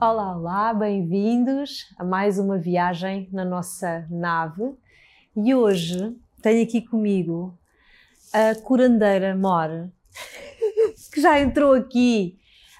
Olá, 0.00 0.36
olá, 0.36 0.72
bem-vindos 0.74 1.92
a 1.98 2.04
mais 2.04 2.38
uma 2.38 2.56
viagem 2.56 3.28
na 3.32 3.44
nossa 3.44 4.06
nave. 4.08 4.72
E 5.34 5.52
hoje 5.52 6.16
tenho 6.40 6.62
aqui 6.62 6.80
comigo 6.80 7.58
a 8.32 8.54
curandeira 8.54 9.34
More, 9.34 9.90
que 11.12 11.20
já 11.20 11.40
entrou 11.40 11.72
aqui 11.72 12.38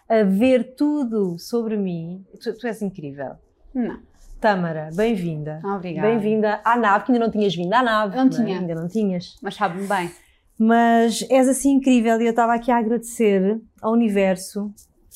a 0.09 0.23
ver 0.23 0.77
tudo 0.77 1.37
sobre 1.41 1.77
mim. 1.77 2.25
Tu, 2.41 2.57
tu 2.57 2.69
és 2.69 2.81
incrível. 2.83 3.33
Não. 3.75 3.99
Tâmara, 4.41 4.91
bem-vinda. 4.95 5.61
Obrigada. 5.65 6.07
Bem-vinda 6.07 6.61
à 6.65 6.77
nave, 6.77 7.07
que 7.07 7.11
ainda 7.11 7.25
não 7.25 7.33
tinhas 7.33 7.53
vindo 7.53 7.75
à 7.75 7.83
nave. 7.83 8.17
Não 8.17 8.27
é? 8.27 8.29
tinha. 8.29 8.61
Ainda 8.61 8.75
não 8.77 8.87
tinhas. 8.87 9.37
Mas 9.43 9.57
sabe-me 9.57 9.89
bem. 9.89 10.09
Mas 10.57 11.27
és 11.29 11.49
assim 11.49 11.73
incrível 11.73 12.21
e 12.21 12.27
eu 12.27 12.31
estava 12.31 12.55
aqui 12.55 12.71
a 12.71 12.77
agradecer 12.77 13.61
ao 13.83 13.93
universo 13.93 14.73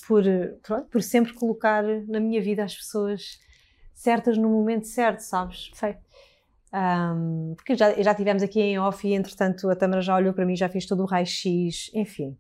por, 0.07 0.25
pronto, 0.63 0.89
por 0.89 1.03
sempre 1.03 1.33
colocar 1.35 1.83
na 2.09 2.21
minha 2.21 2.41
vida 2.41 2.65
as 2.65 2.75
pessoas 2.75 3.41
certas 3.95 4.37
no 4.37 4.49
momento 4.49 4.87
certo, 4.87 5.21
sabes? 5.21 5.71
Sei. 5.75 5.97
Um, 6.75 7.55
porque 7.55 7.77
já, 7.77 7.93
já 8.03 8.15
tivemos 8.15 8.43
aqui 8.43 8.61
em 8.61 8.79
off 8.79 9.07
e 9.07 9.13
entretanto 9.13 9.69
a 9.69 9.77
Tamara 9.77 10.01
já 10.01 10.17
olhou 10.17 10.33
para 10.33 10.47
mim, 10.47 10.57
já 10.57 10.69
fez 10.69 10.87
todo 10.87 11.03
o 11.03 11.07
raio-x, 11.07 11.91
enfim. 11.95 12.37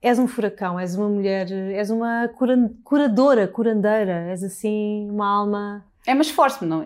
És 0.00 0.18
um 0.18 0.26
furacão, 0.26 0.80
és 0.80 0.96
uma 0.96 1.08
mulher, 1.08 1.50
és 1.50 1.88
uma 1.88 2.28
curan, 2.36 2.70
curadora, 2.82 3.46
curandeira, 3.46 4.28
és 4.28 4.42
assim 4.42 5.08
uma 5.08 5.28
alma 5.28 5.91
É, 6.06 6.14
mas 6.14 6.26
esforço-me, 6.28 6.68
não? 6.68 6.84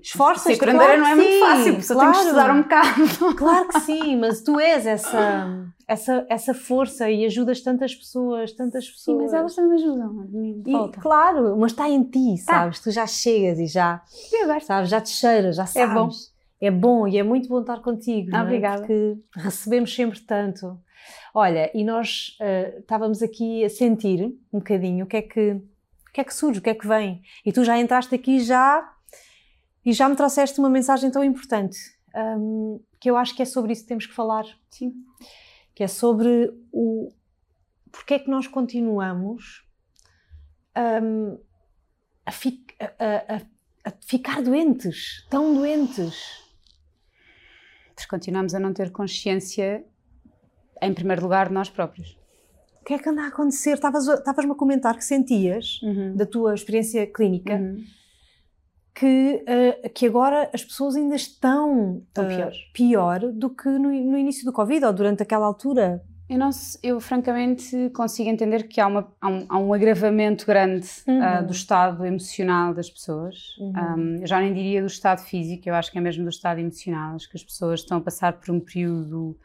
Esforças-te, 0.00 0.58
claro 0.58 1.00
não 1.00 1.06
é 1.06 1.10
que 1.10 1.14
muito 1.16 1.32
sim, 1.32 1.40
fácil, 1.40 1.82
só 1.82 1.98
tenho 1.98 2.12
que 2.12 2.18
claro. 2.18 2.26
estudar 2.28 2.50
um 2.54 2.62
bocado. 2.62 3.34
Claro 3.36 3.68
que 3.68 3.80
sim, 3.80 4.16
mas 4.16 4.42
tu 4.42 4.60
és 4.60 4.86
essa, 4.86 5.66
essa, 5.88 6.26
essa 6.28 6.54
força 6.54 7.10
e 7.10 7.24
ajudas 7.24 7.60
tantas 7.62 7.94
pessoas, 7.94 8.52
tantas 8.52 8.88
pessoas. 8.88 9.16
Sim, 9.18 9.22
mas 9.24 9.32
elas 9.34 9.54
também 9.54 9.74
ajudam. 9.74 10.28
E, 10.66 10.70
volta. 10.72 11.00
claro, 11.00 11.56
mas 11.58 11.72
está 11.72 11.88
em 11.88 12.04
ti, 12.04 12.36
Tá. 12.46 12.52
sabes? 12.54 12.78
Tu 12.80 12.90
já 12.92 13.06
chegas 13.06 13.58
e 13.58 13.66
já, 13.66 14.02
sabes, 14.62 14.88
já 14.90 15.00
te 15.00 15.10
cheiras, 15.10 15.56
já 15.56 15.64
É 15.64 15.66
sabes. 15.66 15.94
bom. 15.94 16.08
É 16.60 16.70
bom 16.70 17.08
e 17.08 17.18
é 17.18 17.22
muito 17.22 17.48
bom 17.48 17.60
estar 17.60 17.80
contigo. 17.80 18.30
não 18.30 18.38
é? 18.38 18.42
Obrigada. 18.42 18.78
Porque 18.78 19.16
recebemos 19.34 19.92
sempre 19.94 20.20
tanto. 20.20 20.78
Olha, 21.34 21.70
e 21.74 21.84
nós 21.84 22.36
eh, 22.40 22.76
estávamos 22.78 23.20
aqui 23.22 23.64
a 23.64 23.68
sentir 23.68 24.22
um 24.52 24.58
bocadinho 24.60 25.04
o 25.04 25.08
que 25.08 25.16
é 25.16 25.22
que, 25.22 25.60
que 26.14 26.20
é 26.20 26.24
que 26.24 26.32
surge, 26.32 26.60
o 26.60 26.62
que 26.62 26.70
é 26.70 26.74
que 26.74 26.86
vem. 26.86 27.20
E 27.44 27.52
tu 27.52 27.62
já 27.64 27.78
entraste 27.78 28.14
aqui 28.14 28.38
já 28.40 28.90
e 29.84 29.92
já 29.92 30.08
me 30.08 30.16
trouxeste 30.16 30.58
uma 30.60 30.70
mensagem 30.70 31.10
tão 31.10 31.22
importante. 31.24 31.76
hum, 32.38 32.80
que 33.00 33.10
eu 33.10 33.16
acho 33.18 33.34
que 33.36 33.42
é 33.42 33.44
sobre 33.44 33.72
isso 33.72 33.82
que 33.82 33.88
temos 33.88 34.06
que 34.06 34.14
falar 34.14 34.44
Sim. 34.70 34.94
que 35.74 35.82
é 35.84 35.88
sobre 35.88 36.50
o 36.72 37.12
porque 37.92 38.14
é 38.14 38.18
que 38.18 38.30
nós 38.30 38.46
continuamos 38.46 39.62
hum, 41.02 41.38
a, 42.24 42.30
fi- 42.32 42.64
a- 42.80 43.34
a- 43.36 43.42
a 43.84 43.92
ficar 44.06 44.42
doentes, 44.42 45.26
tão 45.28 45.52
doentes. 45.54 46.14
Continuamos 48.08 48.54
a 48.54 48.58
não 48.60 48.72
ter 48.72 48.90
consciência, 48.90 49.84
em 50.82 50.92
primeiro 50.94 51.22
lugar, 51.22 51.48
de 51.48 51.54
nós 51.54 51.68
próprios. 51.70 52.18
O 52.84 52.86
que 52.86 52.92
é 52.92 52.98
que 52.98 53.08
anda 53.08 53.22
a 53.22 53.28
acontecer? 53.28 53.72
Estavas-me 53.74 54.52
a 54.52 54.54
comentar 54.54 54.94
que 54.94 55.02
sentias, 55.04 55.80
da 56.14 56.26
tua 56.26 56.52
experiência 56.54 57.06
clínica, 57.06 57.54
Uhum. 57.54 57.82
que, 58.94 59.42
eh, 59.46 59.88
que 59.88 60.06
agora 60.06 60.50
as 60.52 60.62
pessoas 60.62 60.94
ainda 60.94 61.16
estão 61.16 62.02
Estão 62.08 62.24
eh, 62.30 62.36
piores. 62.36 62.58
pior 62.74 63.20
do 63.32 63.48
que 63.48 63.70
no, 63.70 63.88
no 63.88 64.18
início 64.18 64.44
do 64.44 64.52
Covid 64.52 64.84
ou 64.84 64.92
durante 64.92 65.22
aquela 65.22 65.46
altura. 65.46 66.02
Eu, 66.28 66.36
não, 66.38 66.50
eu 66.82 67.00
francamente 67.00 67.88
consigo 67.94 68.28
entender 68.28 68.64
que 68.68 68.78
há, 68.82 68.86
uma- 68.86 69.10
há 69.18 69.28
um, 69.28 69.46
há 69.48 69.58
um 69.58 69.72
agravamento 69.72 70.44
grande 70.46 70.86
Uhum. 71.08 71.22
ah, 71.22 71.40
do 71.40 71.52
estado 71.52 72.04
emocional 72.04 72.74
das 72.74 72.90
pessoas. 72.90 73.56
Uhum. 73.58 73.72
Um, 73.96 74.16
eu 74.20 74.26
já 74.26 74.40
nem 74.40 74.52
diria 74.52 74.82
do 74.82 74.86
estado 74.88 75.20
físico, 75.22 75.66
eu 75.70 75.74
acho 75.74 75.90
que 75.90 75.96
é 75.96 76.02
mesmo 76.02 76.22
do 76.22 76.28
estado 76.30 76.60
emocional. 76.60 77.14
Acho 77.14 77.30
que 77.30 77.36
as 77.38 77.42
pessoas 77.42 77.80
estão 77.80 77.96
a 77.96 78.00
passar 78.02 78.34
por 78.34 78.50
um 78.54 78.60
período 78.60 79.36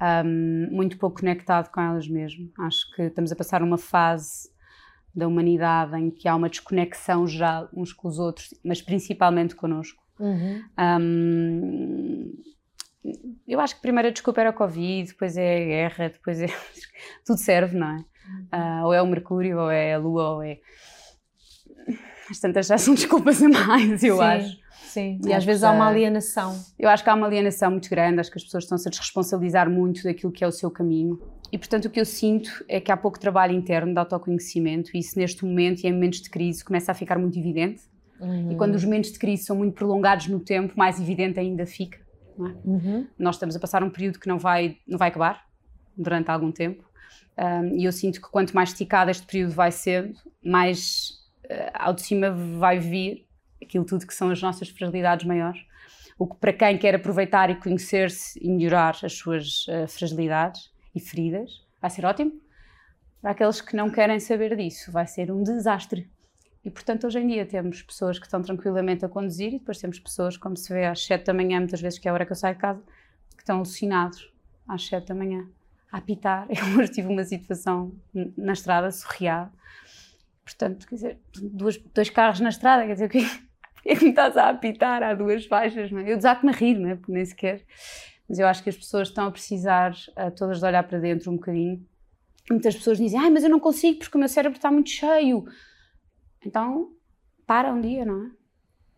um, 0.00 0.68
muito 0.70 0.98
pouco 0.98 1.20
conectado 1.20 1.70
com 1.70 1.80
elas 1.80 2.08
mesmas. 2.08 2.48
Acho 2.60 2.90
que 2.94 3.02
estamos 3.02 3.32
a 3.32 3.36
passar 3.36 3.62
uma 3.62 3.78
fase 3.78 4.48
da 5.14 5.28
humanidade 5.28 5.96
em 5.96 6.10
que 6.10 6.28
há 6.28 6.34
uma 6.34 6.48
desconexão 6.48 7.26
já 7.26 7.68
uns 7.72 7.92
com 7.92 8.08
os 8.08 8.18
outros, 8.18 8.52
mas 8.64 8.82
principalmente 8.82 9.54
connosco. 9.54 10.02
Um, 11.00 12.32
eu 13.46 13.60
acho 13.60 13.76
que 13.76 13.82
primeiro 13.82 14.08
a 14.08 14.12
desculpa 14.12 14.40
era 14.40 14.50
a 14.50 14.52
Covid, 14.52 15.08
depois 15.08 15.36
é 15.36 15.56
a 15.56 15.66
guerra, 15.66 16.08
depois 16.08 16.40
é. 16.40 16.46
Tudo 17.24 17.38
serve, 17.38 17.76
não 17.76 17.88
é? 17.88 18.04
Ah, 18.50 18.82
ou 18.84 18.94
é 18.94 19.02
o 19.02 19.06
Mercúrio, 19.06 19.58
ou 19.58 19.70
é 19.70 19.94
a 19.94 19.98
Lua, 19.98 20.30
ou 20.30 20.42
é. 20.42 20.58
As 22.30 22.38
tantas 22.38 22.66
já 22.66 22.78
são 22.78 22.94
desculpas 22.94 23.42
a 23.42 23.48
mais, 23.48 24.02
eu 24.02 24.16
Sim, 24.16 24.22
acho. 24.22 24.63
Sim, 24.94 25.20
e 25.24 25.32
É, 25.32 25.36
às 25.36 25.44
vezes 25.44 25.64
há 25.64 25.72
uma 25.72 25.88
alienação. 25.88 26.56
Eu 26.78 26.88
acho 26.88 27.02
que 27.02 27.10
há 27.10 27.14
uma 27.14 27.26
alienação 27.26 27.70
muito 27.72 27.90
grande, 27.90 28.20
acho 28.20 28.30
que 28.30 28.38
as 28.38 28.44
pessoas 28.44 28.62
estão-se 28.62 28.86
a 28.86 28.90
desresponsabilizar 28.90 29.68
muito 29.68 30.04
daquilo 30.04 30.30
que 30.30 30.44
é 30.44 30.46
o 30.46 30.52
seu 30.52 30.70
caminho. 30.70 31.20
E, 31.50 31.58
portanto, 31.58 31.86
o 31.86 31.90
que 31.90 32.00
eu 32.00 32.04
sinto 32.04 32.64
é 32.68 32.80
que 32.80 32.92
há 32.92 32.96
pouco 32.96 33.18
trabalho 33.18 33.52
interno 33.52 33.92
de 33.92 33.98
autoconhecimento 33.98 34.90
e 34.94 35.00
isso, 35.00 35.18
neste 35.18 35.44
momento 35.44 35.82
e 35.82 35.88
em 35.88 35.92
momentos 35.92 36.20
de 36.20 36.30
crise, 36.30 36.64
começa 36.64 36.92
a 36.92 36.94
ficar 36.94 37.18
muito 37.18 37.38
evidente. 37.38 37.82
E 38.50 38.54
quando 38.56 38.74
os 38.74 38.84
momentos 38.84 39.12
de 39.12 39.18
crise 39.18 39.44
são 39.44 39.56
muito 39.56 39.74
prolongados 39.74 40.28
no 40.28 40.40
tempo, 40.40 40.72
mais 40.76 41.00
evidente 41.00 41.38
ainda 41.38 41.66
fica. 41.66 41.98
é? 42.38 42.54
Uhum. 42.64 43.06
nós 43.18 43.34
estamos 43.34 43.54
a 43.54 43.60
passar 43.60 43.82
um 43.82 43.90
período 43.90 44.18
que 44.18 44.28
não 44.28 44.38
vai, 44.38 44.78
não 44.86 44.96
vai 44.96 45.08
acabar 45.08 45.44
durante 45.96 46.30
algum 46.30 46.50
tempo. 46.50 46.84
Um, 47.36 47.76
e 47.76 47.84
eu 47.84 47.92
sinto 47.92 48.20
que 48.20 48.28
quanto 48.30 48.54
mais 48.54 48.70
esticado 48.70 49.10
este 49.10 49.26
período 49.26 49.52
vai 49.52 49.70
sendo, 49.70 50.14
mais 50.42 51.24
eh, 51.48 51.70
ao 51.74 51.92
de 51.92 52.02
cima 52.02 52.30
vai 52.30 52.78
vir 52.78 53.23
aquilo 53.64 53.84
tudo 53.84 54.06
que 54.06 54.14
são 54.14 54.30
as 54.30 54.40
nossas 54.40 54.68
fragilidades 54.68 55.26
maiores. 55.26 55.60
O 56.18 56.26
que 56.26 56.36
para 56.36 56.52
quem 56.52 56.78
quer 56.78 56.94
aproveitar 56.94 57.50
e 57.50 57.56
conhecer-se 57.56 58.38
e 58.40 58.48
melhorar 58.48 58.96
as 59.02 59.12
suas 59.14 59.66
eh, 59.68 59.86
fragilidades 59.86 60.72
e 60.94 61.00
feridas, 61.00 61.64
vai 61.80 61.90
ser 61.90 62.04
ótimo. 62.04 62.40
Para 63.20 63.32
aqueles 63.32 63.60
que 63.60 63.74
não 63.74 63.90
querem 63.90 64.20
saber 64.20 64.56
disso, 64.56 64.92
vai 64.92 65.06
ser 65.06 65.32
um 65.32 65.42
desastre. 65.42 66.08
E 66.64 66.70
portanto, 66.70 67.06
hoje 67.06 67.18
em 67.18 67.26
dia 67.26 67.44
temos 67.44 67.82
pessoas 67.82 68.18
que 68.18 68.26
estão 68.26 68.40
tranquilamente 68.40 69.04
a 69.04 69.08
conduzir 69.08 69.48
e 69.48 69.58
depois 69.58 69.78
temos 69.78 69.98
pessoas, 69.98 70.36
como 70.36 70.56
se 70.56 70.72
vê 70.72 70.86
às 70.86 71.04
7 71.04 71.26
da 71.26 71.34
manhã, 71.34 71.58
muitas 71.58 71.80
vezes 71.80 71.98
que 71.98 72.08
é 72.08 72.10
a 72.10 72.14
hora 72.14 72.24
que 72.24 72.32
eu 72.32 72.36
saio 72.36 72.54
de 72.54 72.60
casa, 72.60 72.82
que 73.36 73.42
estão 73.42 73.56
alucinados 73.56 74.32
às 74.66 74.86
7 74.86 75.08
da 75.08 75.14
manhã 75.14 75.46
a 75.92 75.98
apitar. 75.98 76.46
Eu 76.50 76.78
hoje 76.78 76.92
tive 76.92 77.08
uma 77.08 77.24
situação 77.24 77.94
na 78.36 78.52
estrada 78.52 78.90
surreal. 78.90 79.50
Portanto, 80.42 80.86
quer 80.86 80.94
dizer, 80.94 81.20
duas, 81.34 81.76
dois 81.76 82.10
carros 82.10 82.40
na 82.40 82.48
estrada, 82.48 82.86
quer 82.86 82.94
dizer, 82.94 83.06
o 83.06 83.08
que 83.08 83.26
é 83.86 83.94
que 83.94 84.04
me 84.04 84.10
estás 84.10 84.36
a 84.36 84.48
apitar? 84.48 85.02
Há 85.02 85.14
duas 85.14 85.44
faixas, 85.46 85.90
não 85.90 86.00
é? 86.00 86.12
Eu 86.12 86.16
desato-me 86.16 86.50
a 86.52 86.54
rir, 86.54 86.78
não 86.78 86.90
é? 86.90 86.96
Porque 86.96 87.12
nem 87.12 87.24
sequer. 87.24 87.64
Mas 88.28 88.38
eu 88.38 88.46
acho 88.46 88.62
que 88.62 88.70
as 88.70 88.76
pessoas 88.76 89.08
estão 89.08 89.26
a 89.26 89.30
precisar 89.30 89.94
ah, 90.16 90.30
todas 90.30 90.58
de 90.60 90.64
olhar 90.64 90.82
para 90.84 90.98
dentro 90.98 91.30
um 91.30 91.36
bocadinho. 91.36 91.86
Muitas 92.50 92.74
pessoas 92.74 92.98
dizem, 92.98 93.18
ai, 93.20 93.30
mas 93.30 93.44
eu 93.44 93.50
não 93.50 93.60
consigo 93.60 93.98
porque 93.98 94.16
o 94.16 94.18
meu 94.18 94.28
cérebro 94.28 94.56
está 94.56 94.70
muito 94.70 94.90
cheio. 94.90 95.44
Então, 96.44 96.92
para 97.46 97.72
um 97.72 97.80
dia, 97.80 98.04
não 98.04 98.26
é? 98.26 98.30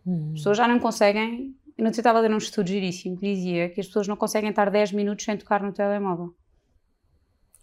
Uhum. 0.07 0.29
As 0.29 0.41
pessoas 0.41 0.57
já 0.57 0.69
não 0.69 0.79
conseguem. 0.79 1.57
Eu 1.77 1.83
não 1.83 1.91
estava 1.91 2.19
a 2.19 2.23
ler 2.23 2.33
um 2.33 2.39
estudo 2.39 2.69
giríssimo 2.69 3.19
que 3.19 3.35
dizia 3.35 3.69
que 3.69 3.81
as 3.81 3.87
pessoas 3.87 4.09
não 4.09 4.17
conseguem 4.17 4.51
estar 4.51 4.71
10 4.71 4.93
minutos 4.93 5.25
sem 5.25 5.37
tocar 5.37 5.63
no 5.63 5.73
telemóvel. 5.73 6.35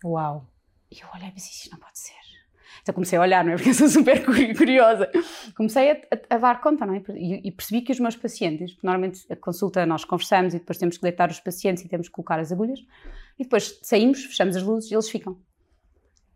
Uau. 0.06 0.48
E 0.92 1.00
eu 1.02 1.08
olhei 1.16 1.30
e 1.30 1.31
pensei, 1.31 1.52
isto 1.52 1.72
não 1.72 1.80
pode 1.80 1.98
ser. 1.98 2.23
Então 2.81 2.94
comecei 2.94 3.18
a 3.18 3.22
olhar, 3.22 3.44
não 3.46 3.52
é? 3.54 3.56
Porque 3.56 3.70
eu 3.70 3.74
sou 3.74 3.88
super 3.88 4.24
curi- 4.25 4.54
curiosa. 4.56 5.10
Comecei 5.56 5.92
a, 5.92 5.94
a, 6.30 6.36
a 6.36 6.38
dar 6.38 6.62
conta, 6.62 6.86
não 6.86 6.96
é? 6.96 7.02
E, 7.16 7.48
e 7.48 7.52
percebi 7.52 7.81
que 7.81 7.92
os 7.92 8.00
meus 8.00 8.16
pacientes, 8.16 8.75
normalmente 8.84 9.22
a 9.31 9.36
consulta 9.36 9.86
nós 9.86 10.04
conversamos 10.04 10.54
e 10.54 10.60
depois 10.60 10.78
temos 10.78 10.98
que 10.98 11.04
deitar 11.04 11.30
os 11.30 11.40
pacientes 11.40 11.84
e 11.86 11.88
temos 11.88 12.08
que 12.08 12.14
colocar 12.14 12.40
as 12.40 12.52
agulhas, 12.52 12.80
e 13.40 13.44
depois 13.44 13.80
saímos, 13.81 14.24
fechamos 14.25 14.56
as 14.56 14.64
luzes 14.64 14.92
e 14.92 14.96
eles 14.96 15.10
ficam. 15.10 15.38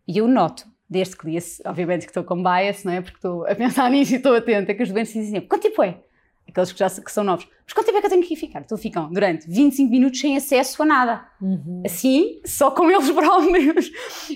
E 0.06 0.18
eu 0.18 0.26
noto, 0.26 0.66
desde 0.88 1.16
que 1.16 1.26
li 1.28 1.38
obviamente 1.66 2.02
que 2.06 2.10
estou 2.10 2.24
com 2.24 2.42
bias, 2.42 2.82
não 2.84 2.92
é? 2.92 3.00
Porque 3.02 3.16
estou 3.18 3.46
a 3.46 3.54
pensar 3.54 3.90
nisso 3.92 4.14
e 4.14 4.16
estou 4.16 4.34
atenta, 4.34 4.74
que 4.74 4.82
os 4.82 4.90
doentes 4.90 5.12
dizem 5.12 5.30
sempre, 5.30 5.48
quanto 5.48 5.62
tempo 5.62 5.82
é? 5.82 6.00
Aqueles 6.48 6.72
que 6.72 6.78
já 6.78 6.88
que 6.88 7.12
são 7.12 7.22
novos. 7.22 7.46
Mas 7.64 7.72
quanto 7.74 7.86
tempo 7.86 7.98
é 7.98 8.00
que 8.00 8.06
eu 8.06 8.10
tenho 8.10 8.22
que 8.26 8.34
ficar? 8.34 8.60
Então 8.60 8.78
ficam 8.78 9.10
durante 9.12 9.46
25 9.48 9.90
minutos 9.90 10.18
sem 10.18 10.36
acesso 10.36 10.82
a 10.82 10.86
nada 10.86 11.28
Uhum. 11.40 11.82
assim, 11.84 12.40
só 12.44 12.70
com 12.70 12.88
eles 12.90 13.10
próprios. 13.10 13.90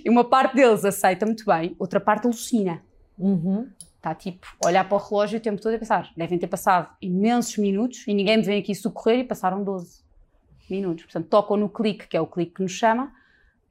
E 0.05 0.09
uma 0.11 0.23
parte 0.25 0.55
deles 0.57 0.85
aceita 0.85 1.25
muito 1.25 1.45
bem, 1.47 1.75
outra 1.79 1.99
parte 1.99 2.27
alucina. 2.27 2.83
Uhum. 3.19 3.69
Está 3.97 4.15
tipo, 4.15 4.47
olhar 4.65 4.87
para 4.89 4.97
o 4.97 5.01
relógio 5.01 5.39
o 5.39 5.41
tempo 5.41 5.61
todo 5.63 5.75
e 5.75 5.79
pensar, 5.79 6.11
devem 6.17 6.39
ter 6.39 6.49
passado 6.49 6.89
imensos 7.01 7.57
minutos 7.57 8.05
e 8.07 8.13
ninguém 8.13 8.37
me 8.37 8.43
vem 8.43 8.59
aqui 8.61 8.75
socorrer 8.75 9.21
e 9.21 9.25
passaram 9.25 9.63
12 9.65 10.03
minutos. 10.69 11.05
Portanto, 11.05 11.29
tocam 11.29 11.57
no 11.57 11.69
clique, 11.69 12.09
que 12.09 12.17
é 12.17 12.21
o 12.21 12.27
clique 12.27 12.55
que 12.55 12.63
nos 12.63 12.73
chama, 12.73 13.13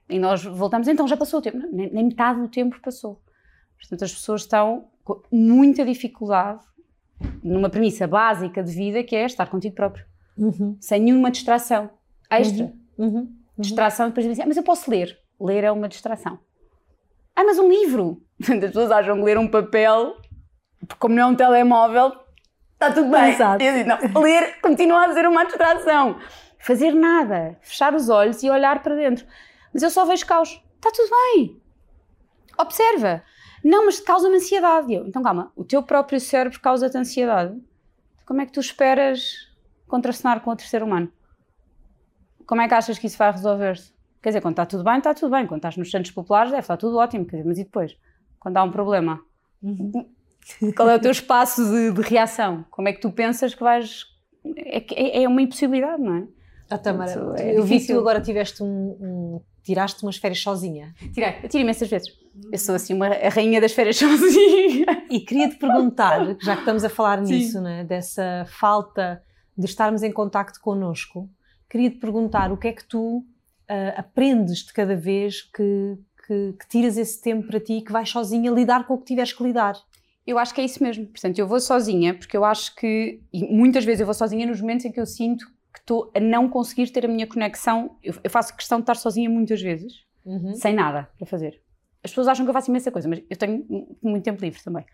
e 0.10 0.18
nós 0.18 0.44
voltamos, 0.44 0.88
então 0.88 1.08
já 1.08 1.18
passou 1.18 1.40
o 1.40 1.42
tempo. 1.42 1.58
Nem, 1.72 1.92
nem 1.92 2.06
metade 2.06 2.40
do 2.40 2.48
tempo 2.48 2.80
passou. 2.82 3.22
Portanto, 3.80 4.04
as 4.04 4.14
pessoas 4.14 4.42
estão 4.42 4.88
com 5.04 5.22
muita 5.32 5.84
dificuldade 5.84 6.60
numa 7.44 7.70
premissa 7.70 8.08
básica 8.08 8.64
de 8.64 8.72
vida 8.72 9.04
que 9.04 9.16
é 9.16 9.26
estar 9.26 9.50
contigo 9.50 9.76
próprio, 9.76 10.06
Uhum. 10.38 10.78
sem 10.80 11.02
nenhuma 11.02 11.30
distração 11.32 11.90
extra. 12.30 12.72
Uhum. 12.98 13.32
Distração, 13.58 14.08
e 14.08 14.10
depois 14.10 14.26
dizem, 14.26 14.44
ah, 14.44 14.48
mas 14.48 14.58
eu 14.58 14.64
posso 14.64 14.90
ler. 14.90 15.18
Ler 15.40 15.64
é 15.64 15.72
uma 15.72 15.88
distração. 15.88 16.40
Ah, 17.36 17.44
mas 17.44 17.60
um 17.60 17.68
livro! 17.70 18.22
As 18.42 18.48
pessoas 18.48 18.92
acham 18.92 19.18
que 19.18 19.24
ler 19.24 19.38
um 19.38 19.48
papel, 19.48 20.18
como 21.00 21.14
não 21.16 21.24
é 21.24 21.26
um 21.28 21.36
telemóvel, 21.36 22.14
está 22.74 22.92
tudo 22.92 23.10
bem. 23.12 23.34
Exato. 23.34 23.64
Eu 23.64 23.74
digo, 23.74 23.90
não, 23.90 24.22
ler 24.22 24.60
continua 24.62 25.06
a 25.06 25.14
ser 25.14 25.28
uma 25.28 25.44
distração. 25.46 26.18
Fazer 26.60 26.94
nada, 26.94 27.58
fechar 27.62 27.94
os 27.94 28.08
olhos 28.10 28.42
e 28.44 28.50
olhar 28.50 28.82
para 28.84 28.96
dentro. 28.96 29.26
Mas 29.74 29.84
eu 29.84 29.90
só 29.90 30.06
vejo 30.06 30.26
caos. 30.26 30.62
Está 30.76 30.92
tudo 30.92 31.10
bem. 31.10 31.62
Observa. 32.58 33.24
Não, 33.64 33.86
mas 33.86 34.00
causa-me 34.00 34.36
ansiedade. 34.36 34.94
Eu, 34.94 35.08
então 35.08 35.22
calma, 35.22 35.52
o 35.56 35.64
teu 35.64 35.84
próprio 35.84 36.20
cérebro 36.20 36.60
causa-te 36.60 36.98
ansiedade. 36.98 37.60
Como 38.26 38.42
é 38.42 38.46
que 38.46 38.52
tu 38.52 38.60
esperas 38.60 39.50
contracenar 39.88 40.42
com 40.42 40.50
outro 40.50 40.66
ser 40.66 40.82
humano? 40.84 41.12
Como 42.46 42.62
é 42.62 42.68
que 42.68 42.74
achas 42.74 42.98
que 42.98 43.08
isso 43.08 43.18
vai 43.18 43.32
resolver-se? 43.32 43.94
Quer 44.22 44.30
dizer, 44.30 44.42
quando 44.42 44.54
está 44.54 44.66
tudo 44.66 44.84
bem, 44.84 44.98
está 44.98 45.14
tudo 45.14 45.32
bem. 45.32 45.48
Quando 45.48 45.60
estás 45.60 45.78
nos 45.78 45.90
centros 45.90 46.14
populares, 46.14 46.52
deve 46.52 46.62
estar 46.62 46.78
tudo 46.78 46.98
ótimo. 46.98 47.26
Quer 47.26 47.38
dizer, 47.38 47.48
mas 47.48 47.58
e 47.60 47.64
depois? 47.64 47.98
Quando 48.40 48.58
há 48.58 48.64
um 48.64 48.72
problema? 48.72 49.22
Qual 50.76 50.90
é 50.90 50.96
o 50.96 51.00
teu 51.00 51.12
espaço 51.12 51.64
de, 51.70 51.92
de 51.92 52.02
reação? 52.02 52.66
Como 52.70 52.88
é 52.88 52.94
que 52.94 53.00
tu 53.02 53.12
pensas 53.12 53.54
que 53.54 53.64
vais. 53.64 54.06
É, 54.58 55.20
é, 55.20 55.24
é 55.24 55.28
uma 55.28 55.42
impossibilidade, 55.42 56.02
não 56.02 56.16
é? 56.16 56.28
Ah, 56.70 56.78
Tamara, 56.78 57.12
é 57.38 57.58
eu 57.58 57.64
vi 57.64 57.80
que 57.80 57.88
tu 57.88 58.00
agora 58.00 58.22
tiveste 58.22 58.64
um, 58.64 58.68
um- 58.68 59.42
tiraste 59.64 60.04
umas 60.04 60.18
férias 60.18 60.42
sozinha. 60.42 60.94
Tirei, 61.14 61.40
eu 61.44 61.50
tiro 61.50 61.64
imensas 61.64 61.90
vezes. 61.90 62.10
Eu 62.52 62.58
sou 62.58 62.76
assim 62.76 62.94
uma, 62.94 63.08
a 63.08 63.30
rainha 63.30 63.60
das 63.60 63.72
férias 63.74 63.98
sozinha. 64.00 65.06
E 65.10 65.20
queria 65.20 65.50
te 65.50 65.58
perguntar, 65.58 66.36
já 66.42 66.56
que 66.56 66.62
estamos 66.62 66.84
a 66.84 66.90
falar 66.90 67.26
Sim. 67.26 67.34
nisso, 67.34 67.62
né, 67.62 67.84
dessa 67.84 68.46
falta 68.48 69.22
de 69.58 69.66
estarmos 69.66 70.04
em 70.04 70.12
contacto 70.12 70.60
connosco, 70.60 71.30
queria 71.70 71.90
te 71.90 71.98
perguntar 71.98 72.52
o 72.52 72.58
que 72.58 72.68
é 72.68 72.74
que 72.74 72.86
tu 72.86 73.26
ah, 73.72 73.94
aprendes 73.98 74.66
de 74.66 74.74
cada 74.74 74.96
vez 74.96 75.42
que, 75.44 75.98
que, 76.28 76.56
que 76.60 76.68
tiras 76.68 76.98
esse 76.98 77.22
tempo 77.22 77.48
para 77.48 77.60
ti 77.60 77.74
e 77.74 77.82
que 77.82 77.92
vais 77.92 78.10
sozinha 78.10 78.52
lidar 78.52 78.86
com 78.86 78.96
o 78.96 78.98
que 78.98 79.06
tiveres 79.06 79.32
que 79.32 79.44
lidar. 79.44 79.76
Eu 80.26 80.38
acho 80.38 80.54
que 80.54 80.62
é 80.62 80.66
isso 80.66 80.84
mesmo. 80.84 81.06
Portanto, 81.08 81.40
eu 81.40 81.48
vou 81.48 81.60
sozinha, 81.60 82.14
porque 82.14 82.36
eu 82.36 82.44
acho 82.44 82.76
que, 82.76 83.22
e 83.32 83.44
muitas 83.56 83.86
vezes 83.86 84.02
eu 84.02 84.06
vou 84.06 84.14
sozinha 84.14 84.46
nos 84.46 84.60
momentos 84.62 84.86
em 84.86 84.92
que 84.92 85.00
eu 85.00 85.06
sinto 85.06 85.46
que 85.74 85.80
estou 85.80 86.12
a 86.16 86.20
não 86.20 86.50
conseguir 86.50 86.90
ter 86.92 87.06
a 87.06 87.08
minha 87.08 87.26
conexão. 87.28 87.98
Eu, 88.04 88.14
eu 88.24 88.30
faço 88.30 88.56
questão 88.56 88.78
de 88.80 88.84
estar 88.84 88.96
sozinha 88.96 89.30
muitas 89.30 89.62
vezes, 89.62 90.06
sem 90.56 90.74
nada 90.74 91.10
para 91.18 91.26
fazer. 91.26 91.62
As 92.04 92.12
pessoas 92.12 92.28
acham 92.30 92.46
que 92.46 92.50
eu 92.50 92.54
faço 92.54 92.70
imensa 92.70 92.92
coisa, 92.92 93.08
mas 93.08 93.22
eu 93.30 93.38
tenho 93.38 93.66
mu- 93.70 93.98
muito 94.02 94.24
tempo 94.24 94.42
livre 94.42 94.62
também. 94.64 94.86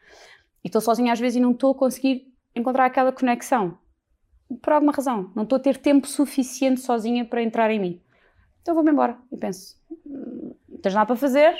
E 0.64 0.68
estou 0.68 0.82
sozinha 0.82 1.14
às 1.14 1.20
vezes 1.20 1.38
e 1.38 1.40
não 1.40 1.52
estou 1.52 1.72
a 1.72 1.76
conseguir 1.76 2.34
encontrar 2.56 2.86
aquela 2.86 3.12
conexão. 3.12 3.78
Por 4.62 4.74
alguma 4.74 4.92
razão. 4.92 5.32
Não 5.36 5.44
estou 5.44 5.58
a 5.58 5.60
ter 5.60 5.78
tempo 5.78 6.08
suficiente 6.08 6.80
sozinha 6.82 7.26
para 7.26 7.42
entrar 7.42 7.70
em 7.72 7.80
mim. 7.80 8.02
Então 8.62 8.76
vou-me 8.76 8.92
embora 8.92 9.18
e 9.32 9.38
penso: 9.38 9.76
"Hum, 10.06 10.54
não 10.70 10.78
tens 10.80 10.94
nada 10.94 11.06
para 11.06 11.16
fazer, 11.16 11.54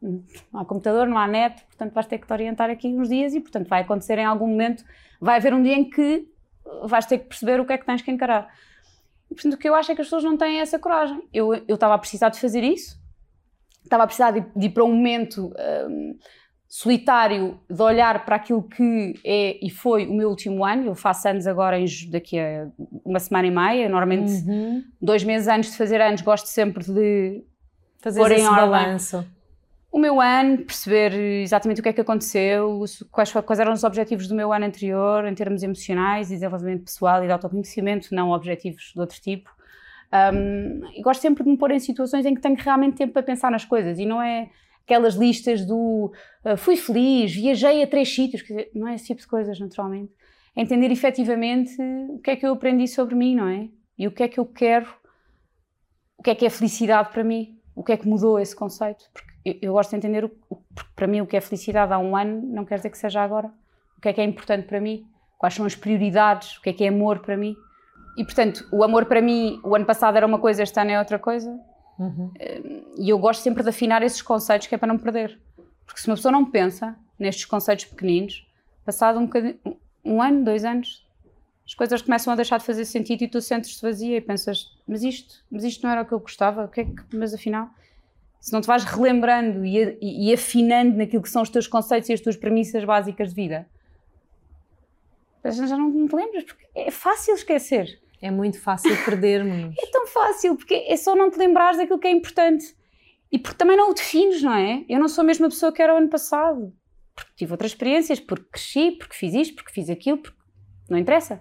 não 0.00 0.22
há 0.60 0.64
computador, 0.64 1.06
não 1.06 1.16
há 1.18 1.26
net, 1.26 1.62
portanto 1.66 1.92
vais 1.92 2.06
ter 2.06 2.18
que 2.18 2.26
te 2.26 2.32
orientar 2.32 2.68
aqui 2.70 2.88
uns 2.88 3.08
dias 3.08 3.34
e, 3.34 3.40
portanto, 3.40 3.68
vai 3.68 3.80
acontecer 3.82 4.18
em 4.18 4.24
algum 4.24 4.46
momento, 4.46 4.84
vai 5.20 5.36
haver 5.36 5.54
um 5.54 5.62
dia 5.62 5.74
em 5.74 5.88
que 5.88 6.28
vais 6.84 7.06
ter 7.06 7.18
que 7.18 7.26
perceber 7.26 7.60
o 7.60 7.66
que 7.66 7.72
é 7.72 7.78
que 7.78 7.86
tens 7.86 8.02
que 8.02 8.10
encarar. 8.10 8.48
E, 9.30 9.34
portanto, 9.34 9.54
o 9.54 9.58
que 9.58 9.68
eu 9.68 9.74
acho 9.74 9.92
é 9.92 9.94
que 9.94 10.00
as 10.00 10.06
pessoas 10.06 10.24
não 10.24 10.36
têm 10.36 10.60
essa 10.60 10.78
coragem. 10.78 11.20
Eu 11.32 11.54
eu 11.68 11.74
estava 11.74 11.94
a 11.94 11.98
precisar 11.98 12.28
de 12.28 12.40
fazer 12.40 12.62
isso, 12.62 12.98
estava 13.82 14.04
a 14.04 14.06
precisar 14.06 14.30
de, 14.30 14.44
de 14.56 14.66
ir 14.66 14.70
para 14.70 14.84
um 14.84 14.92
momento 14.94 15.52
hum, 15.88 16.18
solitário, 16.68 17.60
de 17.70 17.82
olhar 17.82 18.24
para 18.24 18.36
aquilo 18.36 18.62
que 18.62 19.14
é 19.24 19.64
e 19.64 19.70
foi 19.70 20.06
o 20.06 20.14
meu 20.14 20.28
último 20.28 20.64
ano. 20.64 20.86
Eu 20.86 20.94
faço 20.94 21.28
anos 21.28 21.46
agora 21.46 21.78
em, 21.78 21.86
daqui 22.10 22.38
a 22.38 22.68
uma 23.04 23.20
semana 23.20 23.46
e 23.46 23.50
meia, 23.50 23.88
normalmente 23.88 24.32
Uhum. 24.32 24.82
dois 25.00 25.22
meses 25.22 25.48
antes 25.48 25.70
de 25.70 25.76
fazer 25.76 26.00
anos, 26.00 26.20
gosto 26.20 26.46
sempre 26.46 26.84
de 26.84 27.44
Fazer 28.04 28.20
esse 28.32 28.50
balanço. 28.50 29.24
O 29.94 29.98
meu 30.00 30.20
ano, 30.20 30.58
perceber 30.64 31.14
exatamente 31.40 31.78
o 31.78 31.82
que 31.84 31.88
é 31.88 31.92
que 31.92 32.00
aconteceu, 32.00 32.84
quais, 33.12 33.30
quais 33.30 33.60
eram 33.60 33.72
os 33.72 33.84
objetivos 33.84 34.26
do 34.26 34.34
meu 34.34 34.52
ano 34.52 34.66
anterior 34.66 35.24
em 35.24 35.32
termos 35.36 35.62
emocionais 35.62 36.32
e 36.32 36.34
desenvolvimento 36.34 36.82
pessoal 36.82 37.22
e 37.22 37.26
de 37.28 37.32
autoconhecimento, 37.32 38.12
não 38.12 38.32
objetivos 38.32 38.90
de 38.92 39.00
outro 39.00 39.20
tipo. 39.20 39.48
Um, 40.12 40.84
e 40.96 41.00
gosto 41.00 41.20
sempre 41.20 41.44
de 41.44 41.50
me 41.50 41.56
pôr 41.56 41.70
em 41.70 41.78
situações 41.78 42.26
em 42.26 42.34
que 42.34 42.40
tenho 42.40 42.56
realmente 42.56 42.96
tempo 42.96 43.12
para 43.12 43.22
pensar 43.22 43.52
nas 43.52 43.64
coisas 43.64 43.96
e 44.00 44.04
não 44.04 44.20
é 44.20 44.50
aquelas 44.82 45.14
listas 45.14 45.64
do 45.64 46.12
uh, 46.44 46.56
fui 46.56 46.74
feliz, 46.74 47.32
viajei 47.32 47.80
a 47.80 47.86
três 47.86 48.12
sítios, 48.12 48.42
dizer, 48.42 48.72
não 48.74 48.88
é 48.88 48.96
esse 48.96 49.06
tipo 49.06 49.20
de 49.20 49.28
coisas, 49.28 49.60
naturalmente. 49.60 50.12
É 50.56 50.62
entender 50.62 50.90
efetivamente 50.90 51.80
o 52.08 52.18
que 52.18 52.32
é 52.32 52.36
que 52.36 52.44
eu 52.44 52.52
aprendi 52.52 52.88
sobre 52.88 53.14
mim, 53.14 53.36
não 53.36 53.46
é? 53.46 53.68
E 53.96 54.08
o 54.08 54.10
que 54.10 54.24
é 54.24 54.28
que 54.28 54.40
eu 54.40 54.44
quero, 54.44 54.92
o 56.18 56.22
que 56.24 56.30
é 56.30 56.34
que 56.34 56.44
é 56.44 56.50
felicidade 56.50 57.12
para 57.12 57.22
mim, 57.22 57.60
o 57.76 57.84
que 57.84 57.92
é 57.92 57.96
que 57.96 58.08
mudou 58.08 58.40
esse 58.40 58.56
conceito. 58.56 59.04
Porque 59.12 59.33
eu, 59.44 59.54
eu 59.62 59.72
gosto 59.72 59.90
de 59.90 59.96
entender, 59.96 60.24
o, 60.24 60.30
o- 60.50 60.56
para 60.96 61.06
mim, 61.06 61.20
o 61.20 61.26
que 61.26 61.36
é 61.36 61.40
felicidade 61.40 61.92
há 61.92 61.98
um 61.98 62.16
ano 62.16 62.40
não 62.42 62.64
quer 62.64 62.76
dizer 62.76 62.90
que 62.90 62.98
seja 62.98 63.22
agora. 63.22 63.50
O 63.98 64.00
que 64.00 64.08
é 64.08 64.12
que 64.12 64.20
é 64.20 64.24
importante 64.24 64.66
para 64.66 64.80
mim, 64.80 65.06
quais 65.38 65.54
são 65.54 65.64
as 65.66 65.74
prioridades, 65.74 66.56
o 66.58 66.62
que 66.62 66.70
é 66.70 66.72
que 66.72 66.84
é 66.84 66.88
amor 66.88 67.20
para 67.20 67.36
mim. 67.36 67.56
E, 68.16 68.24
portanto, 68.24 68.66
o 68.72 68.84
amor 68.84 69.06
para 69.06 69.20
mim, 69.20 69.60
o 69.64 69.74
ano 69.74 69.84
passado 69.84 70.16
era 70.16 70.26
uma 70.26 70.38
coisa, 70.38 70.62
este 70.62 70.78
ano 70.78 70.90
é 70.90 70.98
outra 70.98 71.18
coisa. 71.18 71.50
Uhum. 71.98 72.32
E 72.98 73.08
eu 73.08 73.18
gosto 73.18 73.40
sempre 73.42 73.62
de 73.62 73.68
afinar 73.68 74.02
esses 74.02 74.20
conceitos 74.22 74.66
que 74.66 74.74
é 74.74 74.78
para 74.78 74.88
não 74.88 74.98
perder. 74.98 75.40
Porque 75.86 76.00
se 76.00 76.06
uma 76.08 76.16
pessoa 76.16 76.32
não 76.32 76.44
pensa 76.50 76.96
nestes 77.18 77.44
conceitos 77.44 77.84
pequeninos, 77.86 78.46
passado 78.84 79.18
um, 79.18 79.28
um 80.04 80.20
ano, 80.22 80.44
dois 80.44 80.64
anos, 80.64 81.04
as 81.66 81.74
coisas 81.74 82.02
começam 82.02 82.32
a 82.32 82.36
deixar 82.36 82.58
de 82.58 82.64
fazer 82.64 82.84
sentido 82.84 83.22
e 83.22 83.28
tu 83.28 83.40
sentes-te 83.40 83.80
vazia 83.80 84.16
e 84.16 84.20
pensas, 84.20 84.76
mas 84.86 85.02
isto, 85.02 85.42
mas 85.50 85.64
isto 85.64 85.82
não 85.82 85.90
era 85.90 86.02
o 86.02 86.04
que 86.04 86.12
eu 86.12 86.20
gostava, 86.20 86.64
o 86.64 86.68
que 86.68 86.80
é 86.82 86.84
que, 86.84 87.16
mas 87.16 87.32
afinal, 87.32 87.68
se 88.44 88.52
não 88.52 88.60
te 88.60 88.66
vais 88.66 88.84
relembrando 88.84 89.64
e, 89.64 89.78
e- 90.02 90.28
e 90.28 90.34
afinando 90.34 90.98
naquilo 90.98 91.22
que 91.22 91.30
são 91.30 91.40
os 91.40 91.48
teus 91.48 91.66
conceitos 91.66 92.10
e 92.10 92.12
as 92.12 92.20
tuas 92.20 92.36
premissas 92.36 92.84
básicas 92.84 93.30
de 93.30 93.34
vida, 93.34 93.66
já 95.42 95.66
já 95.66 95.78
não 95.78 96.06
te 96.06 96.14
lembras, 96.14 96.44
porque 96.44 96.66
é 96.74 96.90
fácil 96.90 97.34
esquecer. 97.34 97.98
É 98.20 98.30
muito 98.30 98.60
fácil 98.60 98.94
perdermos. 99.02 99.74
É 99.82 99.86
tão 99.90 100.06
fácil, 100.06 100.56
porque 100.56 100.74
é 100.74 100.96
só 100.96 101.16
não 101.16 101.30
te 101.30 101.38
lembrares 101.38 101.78
daquilo 101.78 101.98
que 101.98 102.06
é 102.06 102.10
importante. 102.10 102.76
E 103.32 103.38
porque 103.38 103.56
também 103.56 103.76
não 103.78 103.90
o 103.90 103.94
defines, 103.94 104.42
não 104.42 104.52
é? 104.54 104.84
Eu 104.90 104.98
não 105.00 105.08
sou 105.08 105.22
a 105.22 105.26
mesma 105.26 105.48
pessoa 105.48 105.72
que 105.72 105.80
era 105.82 105.94
o 105.94 105.96
ano 105.96 106.08
passado. 106.10 106.70
Porque 107.14 107.30
tive 107.36 107.52
outras 107.52 107.70
experiências, 107.70 108.20
porque 108.20 108.44
cresci, 108.52 108.92
porque 108.92 109.14
fiz 109.14 109.32
isto, 109.34 109.54
porque 109.54 109.72
fiz 109.72 109.88
aquilo, 109.88 110.18
porque 110.18 110.38
não 110.90 110.98
interessa. 110.98 111.40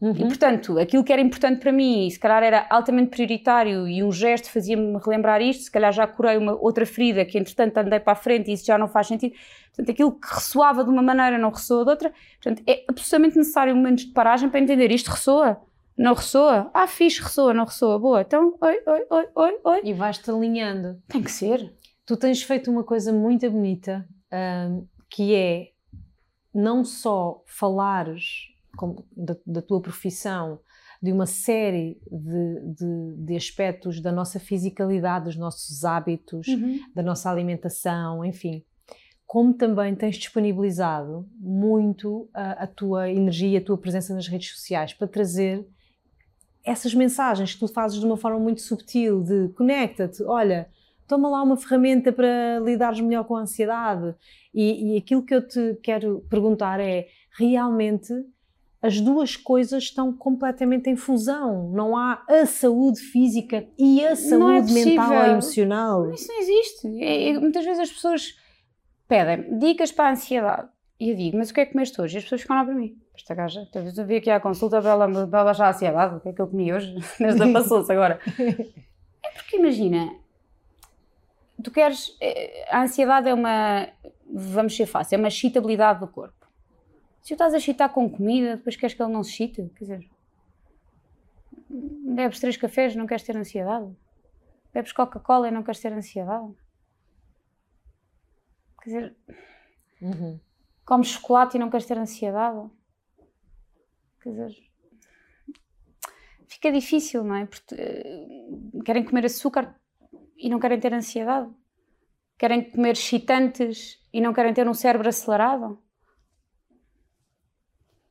E 0.00 0.06
Uhum. 0.06 0.28
portanto, 0.28 0.78
aquilo 0.78 1.02
que 1.02 1.12
era 1.12 1.20
importante 1.20 1.58
para 1.58 1.72
mim, 1.72 2.06
e 2.06 2.10
se 2.10 2.20
calhar 2.20 2.42
era 2.42 2.66
altamente 2.70 3.10
prioritário 3.10 3.88
e 3.88 4.02
um 4.02 4.12
gesto 4.12 4.48
fazia-me 4.48 4.96
relembrar 5.04 5.42
isto, 5.42 5.64
se 5.64 5.70
calhar 5.70 5.92
já 5.92 6.06
curei 6.06 6.36
uma 6.36 6.54
outra 6.54 6.86
ferida 6.86 7.24
que 7.24 7.36
entretanto 7.36 7.76
andei 7.78 7.98
para 7.98 8.12
a 8.12 8.16
frente 8.16 8.48
e 8.48 8.54
isso 8.54 8.64
já 8.64 8.78
não 8.78 8.86
faz 8.86 9.08
sentido. 9.08 9.34
Portanto, 9.66 9.90
aquilo 9.90 10.12
que 10.12 10.28
ressoava 10.32 10.84
de 10.84 10.90
uma 10.90 11.02
maneira 11.02 11.36
não 11.36 11.50
ressoa 11.50 11.84
de 11.84 11.90
outra. 11.90 12.12
Portanto, 12.40 12.62
é 12.68 12.84
absolutamente 12.88 13.36
necessário 13.36 13.74
momentos 13.74 14.04
de 14.04 14.12
paragem 14.12 14.48
para 14.48 14.60
entender 14.60 14.92
isto 14.92 15.08
ressoa, 15.10 15.60
não 15.96 16.14
ressoa. 16.14 16.70
Ah, 16.72 16.86
fixe, 16.86 17.20
ressoa, 17.20 17.52
não 17.52 17.64
ressoa. 17.64 17.98
Boa, 17.98 18.20
então, 18.20 18.56
oi, 18.60 18.80
oi, 18.86 19.06
oi, 19.10 19.28
oi, 19.34 19.58
oi. 19.64 19.80
E 19.82 19.92
vais-te 19.92 20.30
alinhando. 20.30 21.02
Tem 21.08 21.20
que 21.22 21.30
ser. 21.30 21.74
Tu 22.06 22.16
tens 22.16 22.40
feito 22.42 22.70
uma 22.70 22.84
coisa 22.84 23.12
muito 23.12 23.50
bonita, 23.50 24.06
hum, 24.32 24.86
que 25.10 25.34
é 25.34 25.68
não 26.54 26.84
só 26.84 27.42
falares 27.46 28.48
da, 29.16 29.36
da 29.46 29.62
tua 29.62 29.80
profissão, 29.80 30.60
de 31.00 31.12
uma 31.12 31.26
série 31.26 32.00
de, 32.10 32.74
de, 32.74 33.14
de 33.24 33.36
aspectos 33.36 34.00
da 34.00 34.10
nossa 34.10 34.40
fisicalidade, 34.40 35.26
dos 35.26 35.36
nossos 35.36 35.84
hábitos, 35.84 36.46
da 36.94 37.02
nossa 37.02 37.30
alimentação, 37.30 38.24
enfim, 38.24 38.64
como 39.26 39.54
também 39.54 39.94
tens 39.94 40.16
disponibilizado 40.16 41.28
muito 41.38 42.28
a, 42.32 42.64
a 42.64 42.66
tua 42.66 43.10
energia, 43.10 43.58
a 43.58 43.62
tua 43.62 43.78
presença 43.78 44.14
nas 44.14 44.26
redes 44.26 44.50
sociais 44.50 44.92
para 44.92 45.06
trazer 45.06 45.66
essas 46.64 46.94
mensagens 46.94 47.54
que 47.54 47.60
tu 47.60 47.68
fazes 47.68 48.00
de 48.00 48.06
uma 48.06 48.16
forma 48.16 48.38
muito 48.38 48.60
subtil 48.60 49.22
de 49.22 49.48
conecta-te, 49.50 50.22
olha, 50.24 50.68
toma 51.06 51.28
lá 51.28 51.42
uma 51.42 51.56
ferramenta 51.56 52.12
para 52.12 52.58
lidares 52.62 53.00
melhor 53.00 53.24
com 53.24 53.36
a 53.36 53.40
ansiedade. 53.40 54.14
E, 54.52 54.94
e 54.94 54.98
aquilo 54.98 55.22
que 55.22 55.34
eu 55.34 55.46
te 55.46 55.78
quero 55.82 56.24
perguntar 56.28 56.80
é, 56.80 57.06
realmente 57.38 58.12
as 58.80 59.00
duas 59.00 59.36
coisas 59.36 59.84
estão 59.84 60.12
completamente 60.12 60.88
em 60.88 60.94
fusão. 60.96 61.70
Não 61.72 61.96
há 61.96 62.22
a 62.28 62.46
saúde 62.46 63.00
física 63.00 63.66
e 63.78 64.04
a 64.04 64.10
é 64.10 64.14
saúde 64.14 64.72
mental 64.72 65.06
possível. 65.08 65.18
ou 65.20 65.26
emocional. 65.32 66.10
Isso 66.12 66.28
não 66.28 66.38
existe. 66.40 67.02
É- 67.02 67.28
é- 67.30 67.38
muitas 67.40 67.64
vezes 67.64 67.80
as 67.80 67.90
pessoas 67.90 68.34
pedem 69.08 69.58
dicas 69.58 69.90
para 69.90 70.08
a 70.08 70.12
ansiedade. 70.12 70.68
E 71.00 71.10
eu 71.10 71.16
digo, 71.16 71.38
mas 71.38 71.50
o 71.50 71.54
que 71.54 71.60
é 71.60 71.66
que 71.66 71.72
comeste 71.72 72.00
hoje? 72.00 72.16
E 72.16 72.18
as 72.18 72.24
pessoas 72.24 72.40
ficam 72.42 72.56
lá 72.56 72.64
para 72.64 72.74
mim. 72.74 72.96
Esta 73.14 73.34
gaja, 73.34 73.66
talvez 73.72 73.96
eu 73.96 74.04
vi 74.06 74.16
aqui 74.16 74.30
à 74.30 74.38
consulta 74.40 74.80
para 74.80 74.90
ela, 74.90 75.26
para 75.28 75.52
já 75.52 75.66
a 75.66 75.70
ansiedade. 75.70 76.16
O 76.16 76.20
que 76.20 76.28
é 76.28 76.32
que 76.32 76.40
eu 76.42 76.46
comi 76.48 76.72
hoje? 76.72 76.94
Desde 77.18 77.52
passou-se 77.52 77.90
agora. 77.92 78.20
É 79.24 79.30
porque 79.32 79.56
imagina, 79.56 80.10
tu 81.62 81.70
queres. 81.72 82.16
eh, 82.20 82.64
A 82.70 82.82
ansiedade 82.82 83.28
é 83.28 83.34
uma. 83.34 83.88
Vamos 84.32 84.76
ser 84.76 84.86
fácil, 84.86 85.16
é 85.16 85.18
uma 85.18 85.28
excitabilidade 85.28 86.00
do 86.00 86.06
corpo. 86.06 86.37
Se 87.22 87.28
tu 87.28 87.34
estás 87.34 87.52
a 87.54 87.58
excitar 87.58 87.92
com 87.92 88.08
comida, 88.08 88.56
depois 88.56 88.76
queres 88.76 88.94
que 88.94 89.02
ele 89.02 89.12
não 89.12 89.22
se 89.22 89.30
excite? 89.30 89.68
Quer 89.76 89.84
dizer, 89.84 90.10
bebes 91.68 92.40
três 92.40 92.56
cafés, 92.56 92.96
não 92.96 93.06
queres 93.06 93.22
ter 93.22 93.36
ansiedade? 93.36 93.94
Bebes 94.72 94.92
Coca-Cola 94.92 95.48
e 95.48 95.50
não 95.50 95.62
queres 95.62 95.80
ter 95.80 95.92
ansiedade? 95.92 96.52
Quer 98.82 98.90
dizer, 98.90 99.16
Uhum. 100.00 100.38
comes 100.84 101.08
chocolate 101.08 101.56
e 101.56 101.60
não 101.60 101.68
queres 101.70 101.86
ter 101.86 101.98
ansiedade? 101.98 102.70
Quer 104.22 104.30
dizer, 104.30 104.56
fica 106.46 106.72
difícil, 106.72 107.24
não 107.24 107.34
é? 107.34 107.46
Porque 107.46 107.74
eh, 107.74 108.82
querem 108.84 109.04
comer 109.04 109.26
açúcar 109.26 109.74
e 110.36 110.48
não 110.48 110.58
querem 110.60 110.78
ter 110.80 110.94
ansiedade. 110.94 111.50
Querem 112.38 112.70
comer 112.70 112.92
excitantes 112.92 114.00
e 114.12 114.20
não 114.20 114.32
querem 114.32 114.54
ter 114.54 114.68
um 114.68 114.74
cérebro 114.74 115.08
acelerado. 115.08 115.82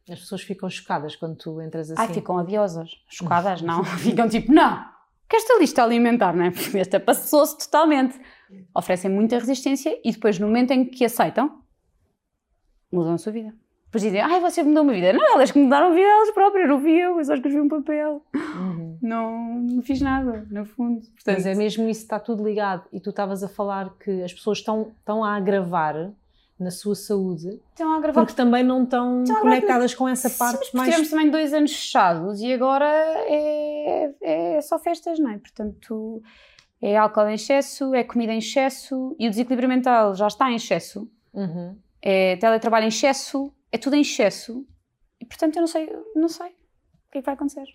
As 0.10 0.20
pessoas 0.20 0.42
ficam 0.42 0.70
chocadas 0.70 1.16
quando 1.16 1.36
tu 1.36 1.62
entras 1.62 1.92
assim. 1.92 2.02
Ai, 2.02 2.14
ficam 2.14 2.38
odiosas. 2.38 2.92
Chocadas, 3.10 3.62
não. 3.62 3.84
ficam 4.00 4.30
tipo, 4.30 4.52
não, 4.52 4.86
que 5.30 5.36
esta 5.36 5.60
lista 5.60 5.84
alimentar, 5.84 6.34
não 6.36 6.46
é? 6.46 6.52
Porque 6.52 6.78
esta 6.78 7.00
passou-se 7.00 7.58
totalmente. 7.58 8.20
Oferecem 8.74 9.12
muita 9.12 9.38
resistência 9.38 10.00
e 10.04 10.12
depois, 10.12 10.40
no 10.40 10.48
momento 10.48 10.72
em 10.72 10.86
que 10.86 11.04
aceitam, 11.04 11.62
mudam 12.92 13.14
a 13.14 13.18
sua 13.18 13.34
vida. 13.34 13.54
Depois 13.86 14.04
dizem, 14.04 14.22
ai, 14.22 14.40
você 14.40 14.64
mudou 14.64 14.84
uma 14.84 14.94
vida. 14.94 15.14
Não, 15.14 15.34
elas 15.34 15.52
que 15.52 15.60
mudaram 15.60 15.88
a 15.88 15.90
vida 15.90 16.08
elas 16.08 16.32
próprias, 16.32 16.68
não 16.68 16.80
vi 16.80 16.98
eu, 16.98 17.18
eu 17.18 17.26
só 17.26 17.34
escrevi 17.34 17.60
um 17.60 17.68
papel. 17.68 18.22
Uhum. 18.36 18.98
Não, 19.02 19.60
não 19.62 19.82
fiz 19.82 20.02
nada, 20.02 20.46
no 20.50 20.66
fundo. 20.66 21.02
Portanto, 21.02 21.36
Mas 21.36 21.46
é 21.46 21.56
mesmo 21.56 21.90
isso, 21.90 22.02
está 22.02 22.20
tudo 22.20 22.44
ligado. 22.44 22.84
E 22.92 23.00
tu 23.00 23.10
estavas 23.10 23.44
a 23.44 23.50
falar 23.50 23.94
que 23.98 24.24
as 24.24 24.34
pessoas 24.34 24.60
estão, 24.60 24.94
estão 25.00 25.24
a 25.24 25.36
agravar 25.36 26.12
na 26.60 26.72
sua 26.72 26.96
saúde 26.96 27.60
estão 27.70 27.94
a 27.94 28.00
gravar 28.00 28.22
porque 28.22 28.34
também 28.36 28.64
não 28.64 28.84
estão 28.84 29.22
Estão 29.24 29.42
conectadas 29.42 29.94
com 29.94 30.08
essa 30.10 30.30
parte 30.30 30.60
mas 30.60 30.74
mais. 30.74 30.90
tivemos 30.90 31.10
também 31.12 31.30
dois 31.30 31.54
anos 31.54 31.72
fechados 31.76 32.42
e 32.42 32.52
agora 32.52 32.86
é, 32.88 34.14
é 34.22 34.62
só 34.62 34.80
festas, 34.80 35.20
não 35.20 35.30
é? 35.30 35.38
Portanto, 35.38 36.22
é 36.82 36.98
álcool 36.98 37.28
em 37.28 37.36
excesso, 37.36 37.94
é 37.94 38.04
comida 38.04 38.34
em 38.34 38.40
excesso 38.40 39.16
e 39.20 39.28
o 39.28 39.30
desequilíbrio 39.30 39.70
mental 39.70 40.16
já 40.16 40.28
está 40.28 40.50
em 40.52 40.56
excesso, 40.56 41.10
Uhum. 41.34 41.78
é 42.02 42.36
teletrabalho 42.38 42.86
em 42.86 42.90
excesso, 42.90 43.54
é 43.72 43.78
tudo 43.78 43.96
em 43.96 44.02
excesso 44.02 44.66
e 45.22 45.26
portanto 45.26 45.58
eu 45.58 45.62
não 45.62 45.68
sei, 45.68 45.96
não 46.16 46.28
sei 46.30 46.48
o 46.48 47.12
que 47.12 47.18
é 47.20 47.22
que 47.22 47.26
vai 47.26 47.36
acontecer. 47.36 47.66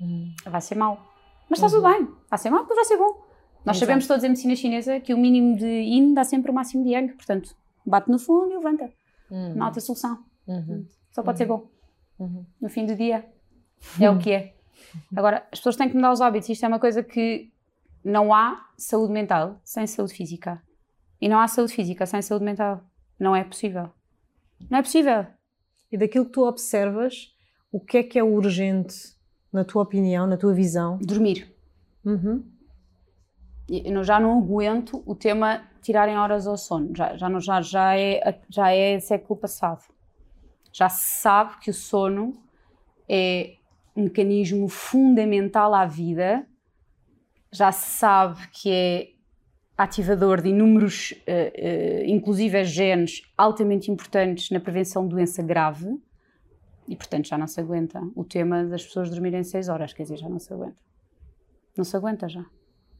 Uhum. 0.00 0.32
Vai 0.46 0.60
ser 0.60 0.76
mau. 0.76 1.08
Mas 1.50 1.58
está 1.58 1.68
tudo 1.68 1.82
bem, 1.88 2.08
vai 2.30 2.38
ser 2.38 2.50
mau, 2.50 2.60
depois 2.60 2.76
vai 2.76 2.84
ser 2.84 2.96
bom. 2.96 3.20
Nós 3.64 3.76
Exato. 3.76 3.78
sabemos 3.80 4.06
todos 4.06 4.24
em 4.24 4.28
medicina 4.28 4.56
chinesa 4.56 5.00
que 5.00 5.12
o 5.14 5.18
mínimo 5.18 5.56
de 5.56 5.66
yin 5.66 6.14
dá 6.14 6.24
sempre 6.24 6.50
o 6.50 6.54
máximo 6.54 6.82
de 6.84 6.90
yang, 6.90 7.12
portanto, 7.14 7.54
bate 7.84 8.10
no 8.10 8.18
fundo 8.18 8.52
e 8.52 8.56
levanta. 8.56 8.92
Uhum. 9.30 9.54
Não 9.54 9.62
há 9.64 9.66
outra 9.66 9.80
solução. 9.80 10.24
Uhum. 10.46 10.86
Só 11.10 11.22
pode 11.22 11.38
ser 11.38 11.46
bom. 11.46 11.70
Uhum. 12.18 12.44
no 12.60 12.68
fim 12.68 12.86
do 12.86 12.94
dia. 12.94 13.26
É 14.00 14.08
o 14.08 14.18
que 14.18 14.30
é. 14.30 14.54
Agora, 15.16 15.46
as 15.50 15.58
pessoas 15.58 15.76
têm 15.76 15.88
que 15.88 15.96
mudar 15.96 16.12
os 16.12 16.20
hábitos. 16.20 16.48
Isto 16.48 16.64
é 16.64 16.68
uma 16.68 16.78
coisa 16.78 17.02
que 17.02 17.50
não 18.04 18.32
há 18.32 18.64
saúde 18.76 19.12
mental 19.12 19.60
sem 19.64 19.86
saúde 19.86 20.14
física. 20.14 20.62
E 21.20 21.28
não 21.28 21.38
há 21.38 21.48
saúde 21.48 21.72
física 21.72 22.06
sem 22.06 22.22
saúde 22.22 22.44
mental. 22.44 22.84
Não 23.18 23.34
é 23.34 23.42
possível. 23.42 23.90
Não 24.70 24.78
é 24.78 24.82
possível. 24.82 25.26
E 25.90 25.96
daquilo 25.96 26.26
que 26.26 26.32
tu 26.32 26.46
observas, 26.46 27.34
o 27.70 27.80
que 27.80 27.98
é 27.98 28.02
que 28.02 28.18
é 28.18 28.22
urgente, 28.22 29.16
na 29.52 29.64
tua 29.64 29.82
opinião, 29.82 30.26
na 30.26 30.36
tua 30.36 30.54
visão? 30.54 30.98
Dormir. 30.98 31.52
Uhum. 32.04 32.44
Eu 33.68 34.02
já 34.04 34.18
não 34.18 34.38
aguento 34.38 35.02
o 35.06 35.14
tema 35.14 35.62
tirarem 35.80 36.16
horas 36.16 36.46
ao 36.46 36.56
sono. 36.56 36.94
Já, 36.94 37.16
já, 37.16 37.28
não, 37.28 37.40
já, 37.40 37.60
já, 37.60 37.98
é, 37.98 38.40
já 38.48 38.72
é 38.72 38.98
século 39.00 39.38
passado. 39.38 39.82
Já 40.72 40.88
se 40.88 41.20
sabe 41.20 41.58
que 41.58 41.70
o 41.70 41.74
sono 41.74 42.42
é 43.08 43.56
um 43.94 44.04
mecanismo 44.04 44.68
fundamental 44.68 45.74
à 45.74 45.84
vida. 45.84 46.46
Já 47.52 47.70
se 47.70 47.98
sabe 47.98 48.40
que 48.48 48.70
é 48.70 49.12
ativador 49.76 50.40
de 50.40 50.48
inúmeros, 50.48 51.14
eh, 51.26 51.52
eh, 51.54 52.04
inclusive 52.06 52.64
genes 52.64 53.22
altamente 53.36 53.90
importantes 53.90 54.50
na 54.50 54.60
prevenção 54.60 55.06
de 55.06 55.10
doença 55.10 55.42
grave. 55.42 56.00
E, 56.88 56.96
portanto, 56.96 57.28
já 57.28 57.38
não 57.38 57.46
se 57.46 57.60
aguenta 57.60 58.00
o 58.14 58.24
tema 58.24 58.64
das 58.64 58.84
pessoas 58.84 59.10
dormirem 59.10 59.42
6 59.42 59.68
horas. 59.68 59.92
Quer 59.92 60.04
dizer, 60.04 60.16
já 60.16 60.28
não 60.28 60.38
se 60.38 60.52
aguenta. 60.52 60.76
Não 61.76 61.84
se 61.84 61.96
aguenta 61.96 62.28
já. 62.28 62.44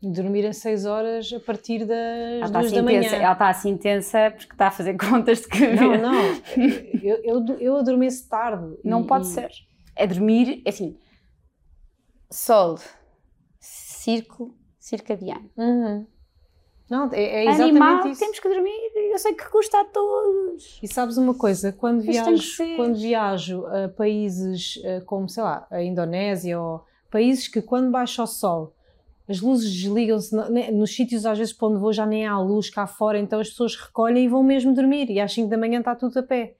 Dormir 0.02 0.44
em 0.44 0.52
6 0.52 0.84
horas 0.84 1.32
a 1.32 1.38
partir 1.38 1.84
das 1.84 2.46
está, 2.46 2.58
2 2.58 2.66
assim 2.66 2.74
da 2.76 2.82
manhã. 2.82 2.98
intensa, 2.98 3.16
ela 3.16 3.32
está 3.34 3.48
assim 3.48 3.70
intensa 3.70 4.30
porque 4.36 4.52
está 4.52 4.66
a 4.66 4.70
fazer 4.72 4.96
contas 4.98 5.42
de 5.42 5.48
que 5.48 5.66
Não, 5.68 5.96
não. 5.96 6.22
Eu, 7.02 7.16
eu, 7.22 7.58
eu 7.60 7.76
adormeço 7.76 8.28
tarde. 8.28 8.76
Não 8.84 9.02
E- 9.02 9.06
pode 9.06 9.26
e- 9.26 9.30
ser. 9.30 9.50
É 9.94 10.06
dormir, 10.06 10.60
é 10.64 10.70
assim, 10.70 10.98
sol, 12.30 12.78
círculo 13.60 14.54
circadiano. 14.78 15.50
Uhum. 15.56 16.06
Não, 16.90 17.10
é, 17.12 17.22
é 17.22 17.44
exatamente 17.44 17.70
Animal, 17.70 18.08
isso. 18.08 18.20
temos 18.20 18.38
que 18.40 18.48
dormir, 18.48 18.92
eu 19.12 19.18
sei 19.18 19.32
que 19.34 19.48
custa 19.48 19.80
a 19.80 19.84
todos. 19.84 20.78
E 20.82 20.88
sabes 20.88 21.16
uma 21.16 21.32
coisa, 21.34 21.72
quando 21.72 22.02
viajo, 22.02 22.42
quando 22.76 22.96
viajo 22.98 23.64
a 23.66 23.88
países 23.88 24.78
eh, 24.84 25.00
como, 25.02 25.28
sei 25.28 25.42
lá, 25.42 25.66
a 25.70 25.82
Indonésia 25.82 26.60
ou 26.60 26.84
países 27.10 27.48
que 27.48 27.62
quando 27.62 27.90
baixa 27.90 28.22
o 28.22 28.26
sol 28.26 28.74
as 29.28 29.40
luzes 29.40 29.72
desligam-se, 29.72 30.34
no- 30.34 30.50
nos 30.78 30.94
sítios 30.94 31.24
às 31.24 31.38
vezes 31.38 31.52
para 31.52 31.68
onde 31.68 31.78
vou 31.80 31.92
já 31.92 32.04
nem 32.06 32.26
há 32.26 32.38
luz 32.38 32.68
cá 32.70 32.86
fora, 32.86 33.18
então 33.18 33.38
as 33.40 33.48
pessoas 33.50 33.76
recolhem 33.76 34.24
e 34.24 34.28
vão 34.28 34.42
mesmo 34.42 34.74
dormir 34.74 35.08
e 35.10 35.20
às 35.20 35.32
5 35.32 35.48
da 35.48 35.56
manhã 35.56 35.78
está 35.80 35.94
tudo 35.94 36.18
a 36.18 36.22
pé. 36.22 36.54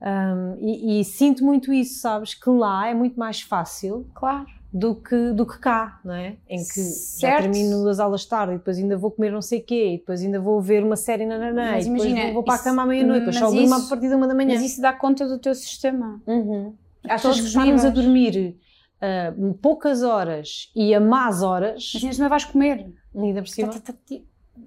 Ahm, 0.00 0.56
e, 0.60 1.00
e 1.00 1.04
sinto 1.04 1.44
muito 1.44 1.72
isso, 1.72 2.00
sabes? 2.00 2.34
Que 2.34 2.50
lá 2.50 2.88
é 2.88 2.94
muito 2.94 3.16
mais 3.18 3.40
fácil 3.40 4.04
Claro. 4.14 4.46
do 4.72 4.96
que, 4.96 5.30
do 5.30 5.46
que 5.46 5.58
cá, 5.58 6.00
não 6.04 6.12
é? 6.14 6.36
Em 6.48 6.58
que 6.58 6.80
já 6.82 6.90
Certo. 7.28 7.42
termino 7.42 7.86
as 7.88 8.00
aulas 8.00 8.24
tarde 8.26 8.54
e 8.54 8.58
depois 8.58 8.78
ainda 8.78 8.96
vou 8.96 9.12
comer 9.12 9.30
não 9.30 9.40
sei 9.40 9.60
o 9.60 9.64
quê 9.64 9.94
e 9.94 9.98
depois 9.98 10.20
ainda 10.22 10.40
vou 10.40 10.60
ver 10.60 10.82
uma 10.82 10.96
série 10.96 11.24
nananã 11.24 11.72
Mas 11.72 11.86
e 11.86 11.90
depois 11.90 12.10
imagina, 12.10 12.32
vou, 12.32 12.42
para 12.42 12.54
a 12.54 12.56
isso- 12.56 12.64
cama 12.64 12.82
à 12.82 12.86
meia-noite, 12.86 13.20
depois 13.20 13.36
só 13.36 13.44
mas 13.44 13.54
durmo 13.54 13.76
isso- 13.76 13.86
a 13.86 13.88
partir 13.88 14.14
uma 14.14 14.26
da 14.26 14.34
manhã. 14.34 14.54
Mas 14.54 14.62
isso 14.64 14.80
dá 14.82 14.92
conta 14.92 15.26
do 15.28 15.38
teu 15.38 15.54
sistema. 15.54 16.20
Uhum. 16.26 16.74
Achas 17.04 17.22
todos 17.22 17.36
que 17.38 17.42
os 17.44 17.48
estarmos 17.50 17.84
a 17.84 17.90
dormir 17.90 18.56
ah, 19.02 19.34
poucas 19.60 20.02
horas 20.02 20.70
e 20.74 20.94
a 20.94 21.00
más 21.00 21.42
horas, 21.42 21.90
Mas 21.94 22.04
ainda 22.04 22.28
vais 22.28 22.44
comer. 22.46 22.94
ainda 23.14 23.42
por 23.42 23.48
cima? 23.48 23.72
Tá, 23.72 23.80
tá, 23.80 23.92
tá, 23.92 24.14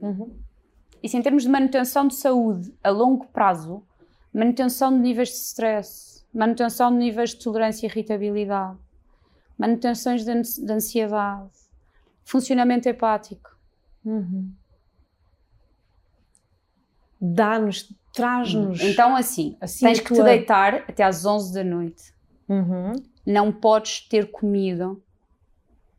Uhum. 0.02 0.38
Isso 1.02 1.16
em 1.16 1.22
termos 1.22 1.44
de 1.44 1.50
manutenção 1.50 2.08
de 2.08 2.16
saúde 2.16 2.74
a 2.84 2.90
longo 2.90 3.28
prazo, 3.28 3.82
manutenção 4.34 4.92
de 4.92 5.00
níveis 5.00 5.30
de 5.30 5.36
stress, 5.36 6.26
manutenção 6.34 6.92
de 6.92 6.98
níveis 6.98 7.30
de 7.32 7.38
tolerância 7.44 7.86
e 7.86 7.90
irritabilidade, 7.90 8.78
manutenções 9.58 10.26
de 10.26 10.32
ans- 10.32 10.58
de 10.58 10.72
ansiedade, 10.74 11.50
funcionamento 12.26 12.90
hepático. 12.90 13.50
Uhum. 14.04 14.52
Dá-nos, 17.22 17.94
traz-nos. 18.14 18.82
Então, 18.82 19.16
assim, 19.16 19.56
Assim 19.62 19.86
tens 19.86 20.00
que 20.00 20.14
te 20.14 20.22
deitar 20.24 20.76
até 20.88 21.04
às 21.04 21.26
11 21.26 21.54
da 21.54 21.64
noite. 21.64 22.14
Uhum. 22.50 22.94
Não 23.26 23.52
podes 23.52 24.02
ter 24.08 24.32
comido 24.32 25.02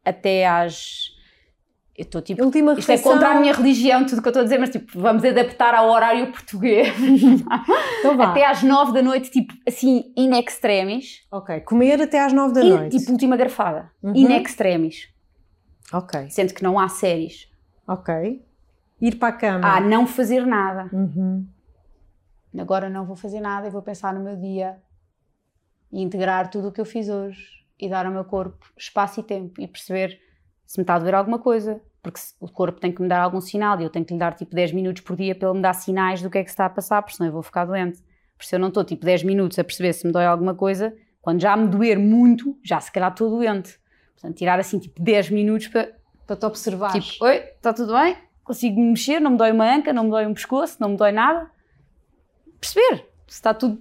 até 0.05 0.47
às. 0.47 1.15
Eu 1.97 2.03
estou 2.03 2.21
tipo. 2.21 2.45
Última 2.45 2.73
Isto 2.75 2.91
é 2.91 2.95
refeição. 2.95 3.13
contra 3.13 3.31
a 3.31 3.41
minha 3.41 3.53
religião, 3.55 4.05
tudo 4.05 4.19
o 4.19 4.23
que 4.23 4.29
eu 4.29 4.31
estou 4.31 4.41
a 4.43 4.45
dizer, 4.45 4.59
mas 4.59 4.71
tipo, 4.71 5.01
vamos 5.01 5.25
adaptar 5.25 5.75
ao 5.75 5.89
horário 5.91 6.31
português. 6.31 6.89
Então 7.99 8.17
vá. 8.17 8.31
até 8.31 8.45
às 8.47 8.63
9 8.63 8.93
da 8.93 9.03
noite, 9.03 9.31
tipo, 9.31 9.53
assim, 9.67 10.13
in 10.17 10.39
extremis. 10.39 11.27
Ok, 11.33 11.61
comer 11.63 12.01
até 12.01 12.21
às 12.21 12.33
nove 12.33 12.53
da 12.55 12.63
In- 12.63 12.69
noite. 12.71 12.99
tipo, 12.99 13.11
última 13.11 13.37
garfada. 13.37 13.91
Uhum. 14.03 14.15
In 14.15 14.33
extremis. 14.37 15.09
Ok, 15.93 16.29
Sendo 16.31 16.53
que 16.55 16.63
não 16.63 16.79
há 16.79 16.89
séries. 16.89 17.49
ok. 17.89 18.45
Ir 19.01 19.17
para 19.17 19.29
a 19.29 19.33
cama. 19.33 19.67
Há 19.77 19.81
não 19.81 20.07
fazer 20.07 20.47
nada. 20.47 20.89
Uhum. 20.93 21.47
Agora 22.59 22.89
não 22.89 23.05
vou 23.05 23.17
fazer 23.17 23.41
nada 23.41 23.67
e 23.67 23.71
vou 23.71 23.83
pensar 23.83 24.15
no 24.15 24.21
meu 24.23 24.37
dia 24.37 24.77
e 25.93 26.03
integrar 26.03 26.51
tudo 26.51 26.69
o 26.69 26.73
que 26.73 26.81
eu 26.81 26.85
fiz 26.85 27.09
hoje 27.09 27.65
e 27.79 27.89
dar 27.89 28.07
ao 28.07 28.13
meu 28.13 28.25
corpo 28.25 28.67
espaço 28.77 29.21
e 29.21 29.23
tempo 29.23 29.61
e 29.61 29.67
perceber 29.67 30.19
se 30.65 30.79
me 30.79 30.83
está 30.83 30.95
a 30.95 30.99
doer 30.99 31.15
alguma 31.15 31.39
coisa. 31.39 31.81
Porque 32.03 32.21
o 32.41 32.49
corpo 32.49 32.81
tem 32.81 32.93
que 32.93 33.03
me 33.03 33.09
dar 33.09 33.21
algum 33.21 33.41
sinal 33.41 33.81
e 33.81 33.85
eu 33.85 33.91
tenho 33.91 34.05
que 34.05 34.13
lhe 34.13 34.19
dar 34.19 34.35
tipo 34.35 34.55
10 34.55 34.73
minutos 34.73 35.03
por 35.03 35.17
dia 35.17 35.35
para 35.35 35.49
ele 35.49 35.57
me 35.57 35.63
dar 35.63 35.73
sinais 35.73 36.23
do 36.23 36.31
que 36.31 36.39
é 36.39 36.45
que 36.45 36.51
se 36.51 36.55
está 36.55 36.67
a 36.67 36.71
passar, 36.71 37.03
porque 37.03 37.17
senão 37.17 37.29
eu 37.29 37.33
vou 37.33 37.43
ficar 37.43 37.65
doente. 37.65 38.01
Porque 38.37 38.49
se 38.49 38.55
eu 38.55 38.61
não 38.61 38.69
estou 38.69 38.85
tipo 38.85 39.05
10 39.05 39.25
minutos 39.25 39.59
a 39.59 39.65
perceber 39.65 39.93
se 39.93 40.07
me 40.07 40.13
dói 40.13 40.25
alguma 40.25 40.55
coisa, 40.55 40.97
quando 41.21 41.41
já 41.41 41.57
me 41.57 41.67
doer 41.67 41.99
muito, 41.99 42.57
já 42.63 42.81
se 42.81 42.93
calhar 42.93 43.11
estou 43.11 43.29
doente. 43.29 43.77
Portanto, 44.15 44.37
tirar 44.37 44.61
assim 44.61 44.79
tipo 44.79 45.03
10 45.03 45.31
minutos 45.31 45.67
para 45.67 45.93
Para 46.27 46.37
te 46.37 46.47
observar. 46.47 46.93
Tipo, 46.93 47.25
oi, 47.25 47.37
está 47.39 47.73
tudo 47.73 47.93
bem? 47.93 48.17
Consigo 48.45 48.81
me 48.81 48.91
mexer, 48.91 49.19
não 49.19 49.33
me 49.33 49.37
dói 49.37 49.51
uma 49.51 49.69
anca, 49.75 49.93
não 49.93 50.05
me 50.05 50.11
dói 50.11 50.27
um 50.27 50.35
pescoço, 50.35 50.77
não 50.79 50.91
me 50.91 50.97
dói 50.97 51.11
nada. 51.11 51.51
Perceber 52.61 53.16
está 53.27 53.53
tudo 53.55 53.81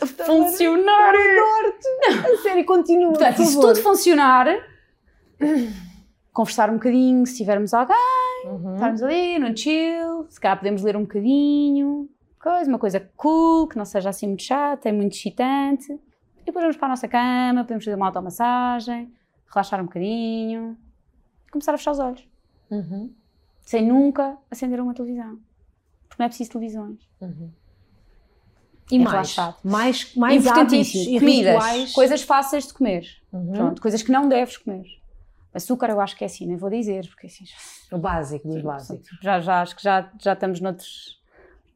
a 0.00 0.06
funcionar. 0.06 1.14
a 1.14 2.36
sério, 2.42 2.64
continua. 2.64 3.10
Portanto, 3.12 3.36
por 3.36 3.46
se 3.46 3.60
tudo 3.60 3.76
funcionar, 3.82 4.46
conversar 6.32 6.70
um 6.70 6.74
bocadinho, 6.74 7.26
se 7.26 7.36
tivermos 7.36 7.72
alguém, 7.74 7.96
Uhum. 8.46 8.74
estarmos 8.74 9.02
ali 9.02 9.38
no 9.38 9.56
chill, 9.56 10.26
se 10.28 10.38
calhar 10.40 10.58
podemos 10.58 10.82
ler 10.82 10.96
um 10.96 11.02
bocadinho, 11.02 12.08
coisa, 12.40 12.68
uma 12.68 12.78
coisa 12.78 13.00
cool, 13.16 13.66
que 13.68 13.76
não 13.78 13.84
seja 13.84 14.10
assim 14.10 14.26
muito 14.26 14.42
chata, 14.42 14.88
é 14.88 14.92
muito 14.92 15.12
excitante. 15.14 15.92
E 15.92 16.44
depois 16.44 16.62
vamos 16.62 16.76
para 16.76 16.86
a 16.86 16.90
nossa 16.90 17.08
cama, 17.08 17.62
podemos 17.64 17.84
fazer 17.84 17.96
uma 17.96 18.06
automassagem, 18.06 19.10
relaxar 19.50 19.80
um 19.80 19.84
bocadinho, 19.84 20.76
começar 21.50 21.72
a 21.72 21.78
fechar 21.78 21.92
os 21.92 21.98
olhos 22.00 22.28
Uhum. 22.70 23.10
sem 23.62 23.86
nunca 23.86 24.36
acender 24.50 24.80
uma 24.80 24.92
televisão. 24.94 25.38
porque 26.08 26.22
não 26.22 26.26
é 26.26 26.28
preciso 26.28 26.50
televisões. 26.50 27.08
E 28.90 28.96
É 28.96 28.98
mais, 28.98 29.10
relaxado. 29.12 29.56
mais, 29.64 30.14
mais 30.14 30.46
hábitos 30.46 30.94
e 30.94 31.18
Comidas, 31.18 31.54
rituais. 31.54 31.92
coisas 31.92 32.22
fáceis 32.22 32.66
de 32.66 32.74
comer. 32.74 33.06
Uhum. 33.32 33.52
Pronto, 33.52 33.80
coisas 33.82 34.02
que 34.02 34.12
não 34.12 34.28
deves 34.28 34.56
comer. 34.58 34.84
Açúcar 35.54 35.88
eu 35.90 36.00
acho 36.00 36.16
que 36.16 36.24
é 36.24 36.26
assim, 36.26 36.46
nem 36.46 36.56
vou 36.56 36.68
dizer, 36.68 37.06
porque 37.08 37.26
assim, 37.28 37.44
O 37.92 37.98
básico 37.98 38.46
dos 38.48 38.60
básicos. 38.62 39.08
já, 39.22 39.40
já 39.40 39.62
acho 39.62 39.76
que 39.76 39.82
já, 39.82 40.10
já 40.20 40.32
estamos 40.34 40.60
noutros, 40.60 41.20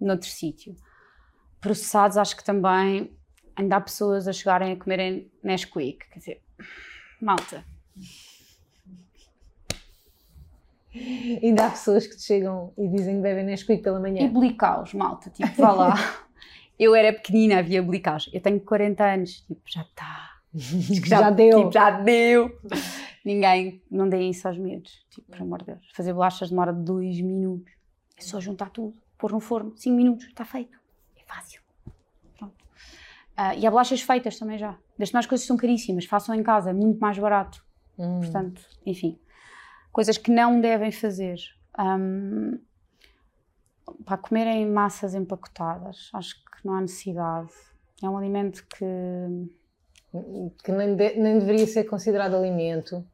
noutro 0.00 0.28
sítio. 0.28 0.74
Processados 1.60 2.16
acho 2.16 2.36
que 2.36 2.44
também 2.44 3.10
ainda 3.56 3.76
há 3.76 3.80
pessoas 3.80 4.28
a 4.28 4.32
chegarem 4.32 4.72
a 4.72 4.76
comerem 4.76 5.30
Nesquik, 5.42 6.08
quer 6.10 6.18
dizer, 6.18 6.42
malta, 7.20 7.64
Ainda 11.42 11.66
há 11.66 11.70
pessoas 11.70 12.06
que 12.06 12.16
te 12.16 12.22
chegam 12.22 12.72
e 12.76 12.88
dizem 12.88 13.16
que 13.16 13.22
bebem 13.22 13.44
Nesquik 13.44 13.82
pela 13.82 13.98
e 13.98 14.02
manhã. 14.02 14.32
blicaus, 14.32 14.92
malta, 14.94 15.30
tipo, 15.30 15.52
vá 15.60 15.72
lá. 15.72 15.94
Eu 16.78 16.94
era 16.94 17.12
pequenina, 17.12 17.58
havia 17.58 17.82
blicaus. 17.82 18.30
Eu 18.32 18.40
tenho 18.40 18.60
40 18.60 19.04
anos, 19.04 19.40
tipo, 19.40 19.60
já 19.66 19.82
está. 19.88 20.38
Já, 20.54 21.30
deu. 21.30 21.58
Tipo, 21.58 21.72
já 21.72 21.90
deu. 21.90 22.58
Ninguém, 23.24 23.82
não 23.90 24.08
deem 24.08 24.30
isso 24.30 24.48
aos 24.48 24.56
miúdos. 24.56 25.04
Tipo, 25.10 25.30
por 25.30 25.42
amor 25.42 25.58
de 25.58 25.66
Deus. 25.66 25.90
Fazer 25.92 26.12
bolachas 26.12 26.50
demora 26.50 26.72
dois 26.72 27.20
minutos. 27.20 27.72
É 28.16 28.22
só 28.22 28.40
juntar 28.40 28.70
tudo, 28.70 28.96
pôr 29.16 29.30
no 29.30 29.38
forno, 29.38 29.72
5 29.76 29.94
minutos, 29.94 30.26
está 30.26 30.44
feito. 30.44 30.76
É 31.16 31.22
fácil. 31.24 31.60
Pronto. 32.36 32.54
Ah, 33.36 33.54
e 33.54 33.64
há 33.64 33.70
bolachas 33.70 34.00
feitas 34.00 34.38
também 34.38 34.58
já. 34.58 34.76
Desde 34.96 35.14
mais 35.14 35.26
coisas 35.26 35.46
são 35.46 35.56
caríssimas, 35.56 36.04
façam 36.04 36.34
em 36.34 36.42
casa, 36.42 36.70
é 36.70 36.72
muito 36.72 36.98
mais 36.98 37.16
barato. 37.16 37.64
Hum. 37.96 38.20
Portanto, 38.20 38.60
enfim, 38.84 39.18
coisas 39.92 40.18
que 40.18 40.32
não 40.32 40.60
devem 40.60 40.90
fazer. 40.90 41.36
Hum, 41.78 42.58
para 44.04 44.16
comerem 44.16 44.66
massas 44.66 45.14
empacotadas, 45.14 46.10
acho 46.14 46.34
que 46.36 46.66
não 46.66 46.74
há 46.74 46.80
necessidade. 46.80 47.50
É 48.02 48.08
um 48.08 48.16
alimento 48.16 48.64
que 48.66 49.48
Que 50.64 50.72
nem, 50.72 50.94
de- 50.96 51.14
nem 51.18 51.38
deveria 51.38 51.66
ser 51.66 51.84
considerado 51.84 52.34
alimento. 52.34 53.04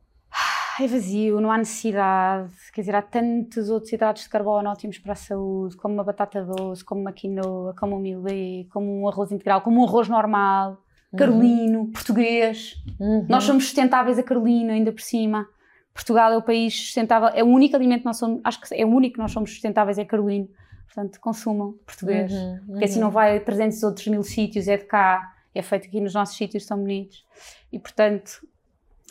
é 0.80 0.86
vazio, 0.86 1.40
não 1.40 1.50
há 1.52 1.58
necessidade. 1.58 2.52
Quer 2.72 2.80
dizer, 2.82 2.94
há 2.94 3.02
tantos 3.02 3.70
outros 3.70 3.92
hidratos 3.92 4.24
de 4.24 4.28
carbono 4.28 4.68
ótimos 4.70 4.98
para 4.98 5.12
a 5.12 5.16
saúde, 5.16 5.76
como 5.76 5.94
uma 5.94 6.04
batata 6.04 6.42
doce, 6.44 6.84
como 6.84 7.00
uma 7.00 7.12
quinoa, 7.12 7.74
como 7.78 7.96
um 7.96 8.00
milê, 8.00 8.66
como 8.72 9.02
um 9.02 9.08
arroz 9.08 9.30
integral, 9.32 9.60
como 9.62 9.80
um 9.80 9.84
arroz 9.84 10.08
normal, 10.08 10.78
carolino, 11.16 11.88
português. 11.92 12.74
Uhum. 12.98 13.26
Nós 13.28 13.44
somos 13.44 13.64
sustentáveis 13.64 14.18
a 14.18 14.22
Carolina, 14.22 14.72
ainda 14.72 14.90
por 14.92 15.00
cima. 15.00 15.46
Portugal 15.92 16.32
é 16.32 16.36
o 16.36 16.42
país 16.42 16.74
sustentável, 16.74 17.28
é 17.32 17.44
o 17.44 17.46
único 17.46 17.76
alimento 17.76 18.00
que 18.00 18.06
nós 18.06 18.16
somos, 18.16 18.40
acho 18.42 18.60
que 18.60 18.74
é 18.74 18.84
o 18.84 18.88
único 18.88 19.14
que 19.14 19.20
nós 19.20 19.30
somos 19.30 19.50
sustentáveis, 19.52 19.96
é 19.96 20.04
Carolino. 20.04 20.48
Portanto, 20.94 21.20
consumam 21.20 21.72
português. 21.84 22.32
Uhum, 22.32 22.60
Porque 22.68 22.84
assim 22.84 23.00
não 23.00 23.10
vai 23.10 23.36
a 23.36 23.40
300 23.40 23.82
outros 23.82 24.06
mil 24.06 24.22
sítios, 24.22 24.68
é 24.68 24.76
de 24.76 24.84
cá, 24.84 25.34
é 25.52 25.60
feito 25.60 25.88
aqui 25.88 26.00
nos 26.00 26.14
nossos 26.14 26.36
sítios, 26.36 26.64
são 26.64 26.78
bonitos. 26.78 27.26
E 27.72 27.80
portanto, 27.80 28.46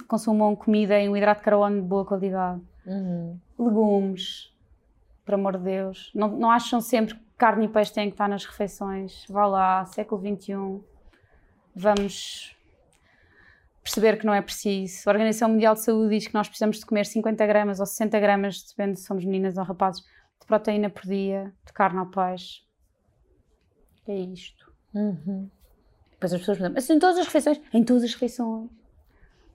consumam 0.08 0.56
comida 0.56 0.98
em 0.98 1.10
um 1.10 1.18
hidrato 1.18 1.42
de 1.42 1.46
carbono 1.46 1.82
de 1.82 1.88
boa 1.88 2.06
qualidade. 2.06 2.62
Uhum. 2.86 3.38
Legumes, 3.60 4.54
por 5.26 5.34
amor 5.34 5.58
de 5.58 5.64
Deus. 5.66 6.10
Não, 6.16 6.30
não 6.30 6.50
acham 6.50 6.80
sempre 6.80 7.16
que 7.16 7.22
carne 7.38 7.66
e 7.66 7.68
peixe 7.70 7.94
têm 7.94 8.08
que 8.08 8.14
estar 8.14 8.30
nas 8.30 8.46
refeições. 8.46 9.26
Vá 9.28 9.46
lá, 9.46 9.86
século 9.86 10.22
XXI. 10.22 10.82
Vamos 11.76 12.56
perceber 13.84 14.18
que 14.18 14.26
não 14.26 14.34
é 14.34 14.42
preciso. 14.42 15.10
A 15.10 15.12
Organização 15.12 15.50
Mundial 15.50 15.74
de 15.74 15.82
Saúde 15.82 16.16
diz 16.16 16.28
que 16.28 16.34
nós 16.34 16.48
precisamos 16.48 16.80
de 16.80 16.86
comer 16.86 17.06
50 17.06 17.46
gramas 17.46 17.82
ou 17.82 17.86
60 17.86 18.18
gramas, 18.22 18.64
depende 18.64 19.00
se 19.00 19.06
somos 19.06 19.26
meninas 19.26 19.58
ou 19.58 19.66
rapazes, 19.66 20.02
de 20.44 20.48
proteína 20.48 20.90
por 20.90 21.04
dia, 21.04 21.54
de 21.66 21.74
carne 21.74 22.00
ou 22.00 22.06
peixe. 22.06 22.62
É 24.08 24.16
isto. 24.16 24.72
Uhum. 24.94 25.50
Depois 26.12 26.34
as 26.34 26.40
pessoas 26.40 26.58
perguntam, 26.58 26.76
mas 26.76 26.90
em 26.90 27.00
todas 27.00 27.18
as 27.18 27.26
refeições? 27.26 27.62
Em 27.74 27.84
todas 27.84 28.04
as 28.04 28.14
refeições. 28.14 28.70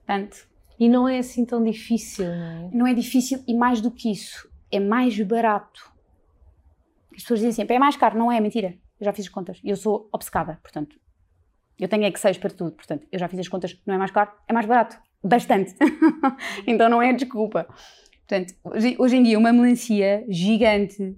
Portanto, 0.05 0.47
E 0.79 0.89
não 0.89 1.07
é 1.07 1.19
assim 1.19 1.45
tão 1.45 1.63
difícil, 1.63 2.25
não 2.25 2.33
é? 2.33 2.69
não 2.73 2.87
é 2.87 2.93
difícil 2.93 3.43
e 3.47 3.53
mais 3.53 3.81
do 3.81 3.91
que 3.91 4.11
isso, 4.11 4.49
é 4.71 4.79
mais 4.79 5.19
barato. 5.21 5.91
As 7.15 7.21
pessoas 7.21 7.39
dizem 7.41 7.51
sempre, 7.51 7.75
é 7.75 7.79
mais 7.79 7.95
caro, 7.95 8.17
não 8.17 8.31
é, 8.31 8.39
mentira. 8.39 8.75
Eu 8.99 9.05
já 9.05 9.13
fiz 9.13 9.25
as 9.25 9.31
contas 9.31 9.59
e 9.63 9.69
eu 9.69 9.75
sou 9.75 10.09
obcecada, 10.11 10.59
portanto, 10.63 10.99
eu 11.77 11.87
tenho 11.87 12.05
Excel 12.05 12.39
para 12.39 12.49
tudo, 12.49 12.71
portanto, 12.71 13.07
eu 13.11 13.19
já 13.19 13.27
fiz 13.27 13.39
as 13.39 13.47
contas, 13.47 13.79
não 13.85 13.95
é 13.95 13.97
mais 13.97 14.11
caro, 14.11 14.31
é 14.47 14.53
mais 14.53 14.65
barato, 14.65 14.97
bastante. 15.23 15.75
então 16.65 16.89
não 16.89 17.01
é 17.01 17.13
desculpa. 17.13 17.67
Portanto, 18.29 18.53
hoje, 18.99 19.17
em 19.17 19.23
dia 19.23 19.39
uma 19.39 19.51
melancia 19.51 20.23
gigante 20.29 21.17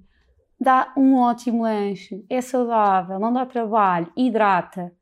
dá 0.57 0.93
um 0.95 1.17
ótimo 1.17 1.63
lanche, 1.63 2.25
é 2.29 2.39
saudável, 2.39 3.19
não 3.19 3.33
dá 3.33 3.45
trabalho, 3.45 4.09
hidrata. 4.15 4.93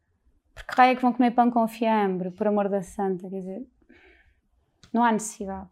Porque 0.56 0.74
raio 0.76 0.94
é 0.94 0.96
que 0.96 1.04
vão 1.04 1.14
comer 1.14 1.32
pão 1.32 1.52
com 1.52 1.68
fiambre, 1.68 2.32
por 2.32 2.48
amor 2.48 2.68
da 2.68 2.82
santa, 2.82 3.30
quer 3.30 3.40
dizer, 3.40 3.68
não 4.92 5.04
há 5.04 5.12
necessidade 5.12 5.68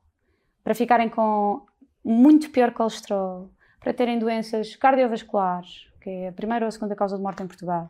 para 0.64 0.76
ficarem 0.76 1.10
com 1.10 1.66
muito 2.06 2.52
pior 2.52 2.72
colesterol, 2.72 3.50
para 3.80 3.92
terem 3.92 4.20
doenças 4.20 4.76
cardiovasculares, 4.76 5.90
que 6.00 6.10
é 6.10 6.28
a 6.28 6.32
primeira 6.32 6.66
ou 6.66 6.68
a 6.68 6.72
segunda 6.72 6.96
causa 6.96 7.18
de 7.18 7.24
morte 7.24 7.42
em 7.42 7.48
Portugal. 7.48 7.90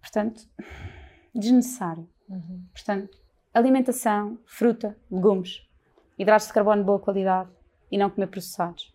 Portanto, 0.00 0.48
desnecessário. 1.34 2.08
Uhum. 2.28 2.64
Portanto, 2.72 3.18
alimentação, 3.52 4.38
fruta, 4.46 4.96
legumes, 5.10 5.66
hidratos 6.22 6.46
de 6.46 6.52
carbono 6.52 6.78
de 6.78 6.86
boa 6.86 6.98
qualidade 6.98 7.50
e 7.90 7.98
não 7.98 8.08
comer 8.08 8.28
processados. 8.28 8.92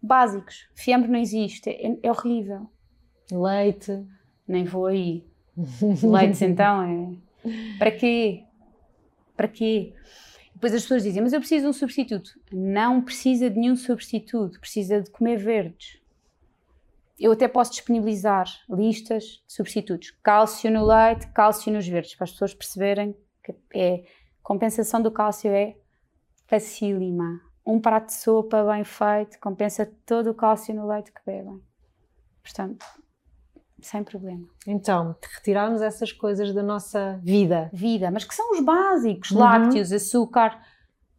Básicos. 0.00 0.68
Fiambre 0.74 1.10
não 1.10 1.18
existe, 1.18 1.68
é, 1.68 1.98
é 2.02 2.10
horrível. 2.10 2.68
Leite. 3.30 4.04
Nem 4.46 4.64
vou 4.64 4.86
aí. 4.86 5.26
Leites 6.02 6.42
então 6.42 6.82
é. 6.82 7.78
Para 7.78 7.90
quê? 7.90 8.44
Para 9.36 9.48
quê? 9.48 9.94
Depois 10.54 10.74
as 10.74 10.82
pessoas 10.82 11.02
dizem, 11.02 11.22
mas 11.22 11.32
eu 11.32 11.40
preciso 11.40 11.62
de 11.62 11.68
um 11.68 11.72
substituto. 11.72 12.30
Não 12.52 13.02
precisa 13.02 13.50
de 13.50 13.58
nenhum 13.58 13.76
substituto, 13.76 14.60
precisa 14.60 15.00
de 15.00 15.10
comer 15.10 15.36
verdes. 15.36 16.00
Eu 17.18 17.32
até 17.32 17.48
posso 17.48 17.72
disponibilizar 17.72 18.46
listas 18.68 19.42
de 19.46 19.52
substitutos. 19.52 20.10
Cálcio 20.22 20.70
no 20.70 20.84
leite, 20.84 21.28
cálcio 21.28 21.72
nos 21.72 21.86
verdes, 21.86 22.14
para 22.14 22.24
as 22.24 22.32
pessoas 22.32 22.54
perceberem 22.54 23.16
que 23.42 23.54
é 23.74 24.04
compensação 24.42 25.00
do 25.00 25.10
cálcio 25.10 25.50
é 25.50 25.76
facílima. 26.46 27.40
Um 27.64 27.80
prato 27.80 28.06
de 28.06 28.14
sopa 28.14 28.64
bem 28.64 28.84
feito 28.84 29.38
compensa 29.40 29.90
todo 30.04 30.30
o 30.30 30.34
cálcio 30.34 30.74
no 30.74 30.86
leite 30.88 31.12
que 31.12 31.20
bebem. 31.24 31.60
Portanto, 32.42 32.84
sem 33.80 34.02
problema. 34.02 34.46
Então, 34.66 35.16
retirarmos 35.36 35.80
essas 35.80 36.12
coisas 36.12 36.52
da 36.52 36.62
nossa 36.62 37.20
vida. 37.22 37.70
vida, 37.72 38.10
mas 38.10 38.24
que 38.24 38.34
são 38.34 38.52
os 38.52 38.60
básicos, 38.60 39.30
Uhum. 39.30 39.38
lácteos, 39.38 39.92
açúcar, 39.92 40.60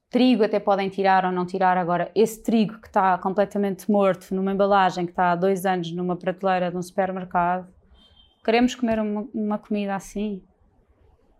trigo 0.09 0.43
até 0.43 0.59
podem 0.59 0.89
tirar 0.89 1.25
ou 1.25 1.31
não 1.31 1.45
tirar 1.45 1.77
agora. 1.77 2.11
Esse 2.13 2.43
trigo 2.43 2.79
que 2.79 2.87
está 2.87 3.17
completamente 3.17 3.89
morto 3.89 4.35
numa 4.35 4.51
embalagem 4.51 5.05
que 5.05 5.11
está 5.11 5.31
há 5.31 5.35
dois 5.35 5.65
anos 5.65 5.91
numa 5.91 6.15
prateleira 6.15 6.69
de 6.69 6.77
um 6.77 6.81
supermercado, 6.81 7.73
queremos 8.43 8.75
comer 8.75 8.99
uma, 8.99 9.27
uma 9.33 9.57
comida 9.57 9.95
assim? 9.95 10.43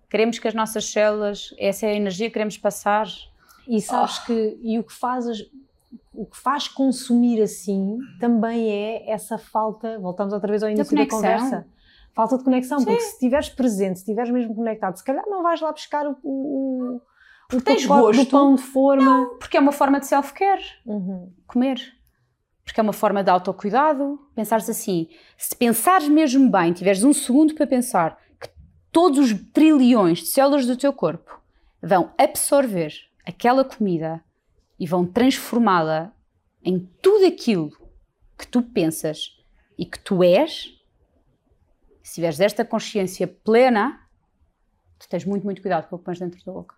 Queremos 0.10 0.40
que 0.40 0.48
as 0.48 0.54
nossas 0.54 0.86
células, 0.86 1.54
essa 1.60 1.86
é 1.86 1.90
a 1.90 1.96
energia 1.96 2.28
que 2.28 2.34
queremos 2.34 2.58
passar? 2.58 3.08
E 3.68 3.82
sabes 3.82 4.20
que 4.20 4.60
e 4.62 4.78
o 4.80 4.84
que 4.84 4.94
faz 4.94 5.28
as- 5.28 5.46
o 6.14 6.26
que 6.26 6.38
faz 6.38 6.68
consumir 6.68 7.42
assim 7.42 7.98
também 8.20 8.70
é 8.72 9.10
essa 9.12 9.38
falta, 9.38 9.98
voltamos 10.00 10.34
outra 10.34 10.50
vez 10.50 10.62
ao 10.64 10.70
início 10.70 10.96
da, 10.96 11.06
conexão. 11.08 11.20
conversa. 11.22 11.68
Falta 12.14 12.38
de 12.38 12.44
conexão, 12.44 12.78
porque 12.84 13.00
se 13.00 13.14
estiveres 13.14 13.50
presente, 13.50 13.96
se 13.96 14.02
estiveres 14.04 14.32
mesmo 14.32 14.54
conectado, 14.54 14.96
se 14.98 15.04
calhar 15.04 15.24
não 15.28 15.42
vais 15.42 15.60
lá 15.62 15.72
buscar 15.72 16.06
o, 16.08 16.16
o, 16.24 17.02
o 17.52 17.62
tens 17.62 17.82
do 17.84 17.88
gosto. 17.88 18.26
pão 18.28 18.54
de 18.54 18.62
forma. 18.62 19.26
Porque 19.40 19.58
é 19.58 19.60
uma 19.60 19.72
forma 19.72 20.00
de 20.00 20.06
self-care. 20.06 20.62
Uhum. 20.86 21.32
comer. 21.48 21.80
Porque 22.64 22.80
é 22.80 22.84
uma 22.84 22.94
forma 22.94 23.24
de 23.24 23.30
autocuidado. 23.32 24.20
Pensares 24.36 24.70
assim, 24.70 25.08
se 25.38 25.56
pensares 25.56 26.08
mesmo 26.08 26.50
bem, 26.52 26.72
tiveres 26.72 27.04
um 27.04 27.12
segundo 27.14 27.56
para 27.56 27.66
pensar 27.66 28.18
que 28.40 28.48
todos 28.92 29.32
os 29.32 29.34
trilhões 29.52 30.20
de 30.20 30.28
células 30.28 30.66
do 30.68 30.78
teu 30.78 30.94
corpo 30.94 31.42
vão 31.82 32.12
absorver 32.18 32.94
aquela 33.26 33.64
comida 33.64 34.24
e 34.80 34.86
vão 34.88 35.06
transformá-la 35.06 36.14
em 36.64 36.80
tudo 37.02 37.26
aquilo 37.26 37.70
que 38.38 38.48
tu 38.48 38.62
pensas 38.62 39.38
e 39.78 39.86
que 39.86 40.00
tu 40.00 40.24
és, 40.24 40.70
se 42.02 42.16
tiveres 42.16 42.40
esta 42.40 42.66
consciência 42.66 43.28
plena, 43.28 44.00
tu 45.00 45.08
tens 45.08 45.26
muito, 45.26 45.44
muito 45.44 45.62
cuidado 45.62 45.88
com 45.88 45.96
o 45.96 46.00
que 46.00 46.06
pões 46.06 46.20
dentro 46.20 46.44
da 46.46 46.52
boca. 46.52 46.76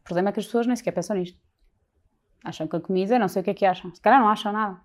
O 0.00 0.04
problema 0.04 0.30
é 0.30 0.32
que 0.32 0.40
as 0.40 0.46
pessoas 0.46 0.66
nem 0.66 0.74
sequer 0.76 0.92
pensam 0.92 1.16
nisto. 1.16 1.38
Acham 2.44 2.66
que 2.66 2.74
a 2.76 2.80
comida, 2.80 3.18
não 3.18 3.28
sei 3.28 3.42
o 3.42 3.44
que 3.44 3.50
é 3.50 3.54
que 3.54 3.66
acham. 3.66 3.94
Se 3.94 4.00
calhar 4.00 4.18
não 4.20 4.28
acham 4.28 4.52
nada. 4.52 4.80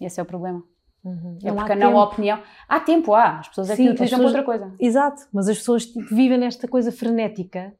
Esse 0.00 0.20
é 0.20 0.22
o 0.22 0.26
problema. 0.26 0.62
Uhum. 1.04 1.36
É 1.42 1.48
Não 1.48 1.56
porque 1.56 1.74
não 1.74 1.98
há 1.98 2.04
opinião. 2.04 2.42
Há 2.68 2.78
tempo, 2.78 3.12
há. 3.12 3.40
As 3.40 3.48
pessoas 3.48 3.70
é 3.70 3.76
Sim, 3.76 3.86
que 3.86 3.90
utilizam 3.90 4.18
pessoas- 4.20 4.34
outra 4.36 4.44
coisa. 4.44 4.74
Exato, 4.78 5.22
mas 5.32 5.48
as 5.48 5.58
pessoas 5.58 5.86
tipo, 5.86 6.14
vivem 6.14 6.38
nesta 6.38 6.68
coisa 6.68 6.92
frenética 6.92 7.74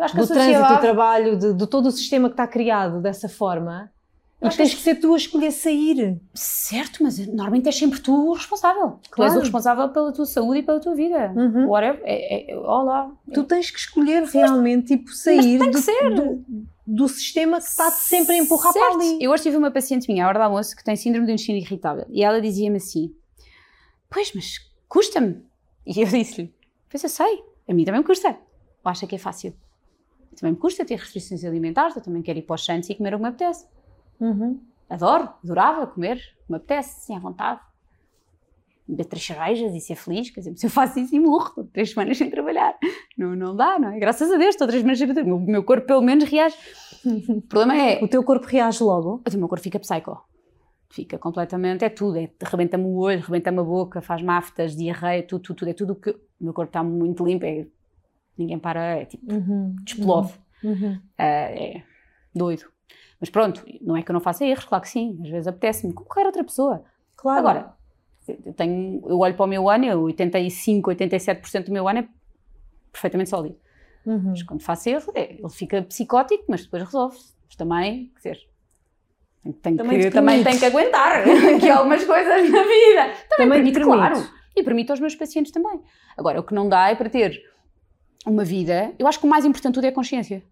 Eu 0.00 0.04
acho 0.04 0.14
que 0.14 0.20
do 0.20 0.24
a 0.24 0.26
trânsito, 0.26 0.52
do 0.52 0.62
sociedade... 0.62 0.80
trabalho, 0.80 1.36
de, 1.36 1.52
de 1.52 1.66
todo 1.66 1.86
o 1.86 1.90
sistema 1.92 2.28
que 2.28 2.32
está 2.32 2.46
criado 2.46 3.02
dessa 3.02 3.28
forma 3.28 3.92
E 4.40 4.48
tens 4.48 4.72
que 4.72 4.80
ser 4.80 4.94
tu 4.94 5.12
a 5.12 5.16
escolher 5.18 5.50
sair. 5.50 6.18
Certo, 6.32 7.02
mas 7.02 7.18
normalmente 7.26 7.66
és 7.66 7.76
sempre 7.76 8.00
tu 8.00 8.30
o 8.30 8.32
responsável. 8.32 8.98
Tu 9.14 9.22
és 9.22 9.36
o 9.36 9.40
responsável 9.40 9.90
pela 9.90 10.10
tua 10.10 10.24
saúde 10.24 10.60
e 10.60 10.62
pela 10.62 10.80
tua 10.80 10.94
vida. 10.94 11.30
Uhum. 11.36 11.68
Whatever. 11.68 12.00
É, 12.04 12.50
é, 12.50 12.56
olá. 12.56 13.12
Tu 13.34 13.44
tens 13.44 13.70
que 13.70 13.78
escolher 13.78 14.22
realmente, 14.24 14.96
tipo, 14.96 15.10
sair 15.12 15.58
do, 15.58 15.70
do, 16.14 16.44
do 16.86 17.08
sistema 17.08 17.58
que 17.58 17.66
está-te 17.66 18.00
sempre 18.00 18.36
a 18.36 18.38
empurrar 18.38 18.72
Certo. 18.72 18.96
para 18.96 19.04
ali. 19.04 19.18
Eu 19.22 19.30
hoje 19.30 19.42
tive 19.42 19.58
uma 19.58 19.70
paciente 19.70 20.10
minha, 20.10 20.24
à 20.24 20.28
hora 20.28 20.38
do 20.38 20.44
almoço, 20.44 20.74
que 20.74 20.82
tem 20.82 20.96
síndrome 20.96 21.26
de 21.26 21.32
intestino 21.32 21.58
irritável. 21.58 22.06
E 22.08 22.24
ela 22.24 22.40
dizia-me 22.40 22.78
assim: 22.78 23.14
Pois, 24.08 24.32
mas 24.34 24.54
custa-me. 24.88 25.44
E 25.86 26.00
eu 26.00 26.06
disse-lhe: 26.08 26.54
Pois 26.88 27.02
eu 27.02 27.10
sei, 27.10 27.44
a 27.68 27.74
mim 27.74 27.84
também 27.84 28.00
me 28.00 28.06
custa. 28.06 28.30
Ou 28.82 28.90
acha 28.90 29.06
que 29.06 29.16
é 29.16 29.18
fácil? 29.18 29.52
Também 30.40 30.54
me 30.54 30.58
custa 30.58 30.86
ter 30.86 30.96
restrições 30.96 31.44
alimentares, 31.44 31.94
eu 31.94 32.02
também 32.02 32.22
quero 32.22 32.38
ir 32.38 32.42
para 32.42 32.54
os 32.54 32.64
santos 32.64 32.88
e 32.88 32.94
comer 32.94 33.14
o 33.14 33.18
que 33.18 33.22
me 33.22 33.28
apetece. 33.28 33.66
Uhum. 34.18 34.58
Adoro, 34.88 35.28
adorava 35.44 35.86
comer, 35.86 36.18
me 36.48 36.56
apetece, 36.56 37.04
sim, 37.04 37.14
à 37.14 37.18
vontade. 37.18 37.60
Beber 38.88 39.04
três 39.04 39.24
cervejas 39.24 39.74
e 39.74 39.80
ser 39.80 39.94
feliz, 39.96 40.30
quer 40.30 40.40
dizer, 40.40 40.56
se 40.56 40.66
eu 40.66 40.70
faço 40.70 40.98
isso 40.98 41.14
e 41.14 41.20
morro, 41.20 41.48
estou 41.48 41.64
três 41.64 41.90
semanas 41.90 42.16
sem 42.16 42.30
trabalhar. 42.30 42.76
Não, 43.16 43.36
não 43.36 43.54
dá, 43.54 43.78
não 43.78 43.90
é? 43.92 43.98
Graças 43.98 44.32
a 44.32 44.36
Deus, 44.36 44.54
estou 44.54 44.66
três 44.66 44.80
semanas 44.80 44.98
sem 44.98 45.12
trabalhar. 45.12 45.34
O 45.34 45.40
meu 45.40 45.62
corpo 45.62 45.86
pelo 45.86 46.00
menos 46.00 46.24
reage. 46.24 46.56
O 47.04 47.42
problema 47.42 47.76
é, 47.76 48.00
O 48.02 48.08
teu 48.08 48.24
corpo 48.24 48.46
reage 48.46 48.82
logo. 48.82 49.22
o 49.24 49.38
meu 49.38 49.46
corpo 49.48 49.62
fica 49.62 49.78
psycho. 49.78 50.18
Fica 50.88 51.18
completamente, 51.18 51.84
é 51.84 51.88
tudo, 51.88 52.18
é, 52.18 52.28
rebenta-me 52.42 52.84
o 52.84 52.96
olho, 52.96 53.20
rebenta-me 53.20 53.60
a 53.60 53.62
boca, 53.62 54.00
faz-me 54.00 54.30
aftas, 54.30 54.74
diarreia, 54.74 55.22
tudo, 55.22 55.42
tudo, 55.42 55.58
tudo, 55.58 55.68
é 55.68 55.72
tudo 55.72 55.94
que 55.94 56.10
o 56.10 56.18
meu 56.40 56.52
corpo 56.52 56.70
está 56.70 56.82
muito 56.82 57.24
limpo, 57.24 57.44
é, 57.44 57.64
ninguém 58.40 58.58
para, 58.58 58.98
é 59.00 59.04
tipo, 59.04 59.32
Uhum. 59.32 59.76
explode. 59.86 60.32
Uhum. 60.64 61.00
Ah, 61.18 61.22
é 61.24 61.82
doido. 62.34 62.64
Mas 63.20 63.28
pronto, 63.30 63.64
não 63.82 63.96
é 63.96 64.02
que 64.02 64.10
eu 64.10 64.14
não 64.14 64.20
faça 64.20 64.44
erros, 64.44 64.64
claro 64.64 64.82
que 64.82 64.88
sim, 64.88 65.18
às 65.22 65.28
vezes 65.28 65.46
apetece-me, 65.46 65.92
como 65.92 66.06
qualquer 66.06 66.26
outra 66.26 66.42
pessoa. 66.42 66.82
Claro. 67.16 67.38
Agora, 67.40 67.74
eu, 68.26 68.52
tenho, 68.54 69.02
eu 69.06 69.18
olho 69.18 69.34
para 69.34 69.44
o 69.44 69.48
meu 69.48 69.68
ano, 69.68 69.84
eu 69.84 70.00
85, 70.02 70.90
87% 70.90 71.66
do 71.66 71.72
meu 71.72 71.86
ano 71.86 71.98
é 72.00 72.08
perfeitamente 72.90 73.28
sólido. 73.30 73.56
Uhum. 74.06 74.30
Mas 74.30 74.42
quando 74.42 74.62
faço 74.62 74.88
erro, 74.88 75.12
é, 75.14 75.34
ele 75.34 75.48
fica 75.50 75.82
psicótico, 75.82 76.44
mas 76.48 76.64
depois 76.64 76.82
resolve-se. 76.82 77.34
Mas 77.46 77.56
também, 77.56 78.10
quer 78.22 78.30
dizer, 78.32 78.48
tem 79.62 79.76
Também 79.76 80.00
que, 80.00 80.10
também 80.10 80.42
tem 80.44 80.58
que 80.58 80.64
aguentar 80.64 81.22
aqui 81.56 81.68
algumas 81.68 82.04
coisas 82.04 82.50
na 82.50 82.62
vida. 82.62 83.02
Também, 83.28 83.48
Também 83.48 83.48
te 83.48 83.50
permite, 83.50 83.74
permite. 83.74 83.96
claro. 83.96 84.40
E 84.56 84.62
permite 84.62 84.90
aos 84.90 85.00
meus 85.00 85.14
pacientes 85.14 85.52
também. 85.52 85.80
Agora, 86.16 86.40
o 86.40 86.42
que 86.42 86.54
não 86.54 86.68
dá 86.68 86.88
é 86.88 86.94
para 86.94 87.08
ter 87.10 87.38
uma 88.26 88.44
vida. 88.44 88.94
Eu 88.98 89.06
acho 89.06 89.18
que 89.18 89.26
o 89.26 89.28
mais 89.28 89.44
importante 89.44 89.72
de 89.72 89.74
tudo 89.74 89.84
é 89.84 89.88
a 89.88 89.92
consciência. 89.92 90.42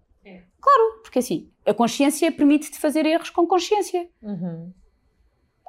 Claro, 0.61 1.01
porque 1.03 1.21
assim, 1.21 1.49
a 1.65 1.73
consciência 1.73 2.31
permite-te 2.33 2.79
fazer 2.79 3.07
erros 3.07 3.31
com 3.31 3.47
consciência. 3.47 4.09
Uhum. 4.21 4.73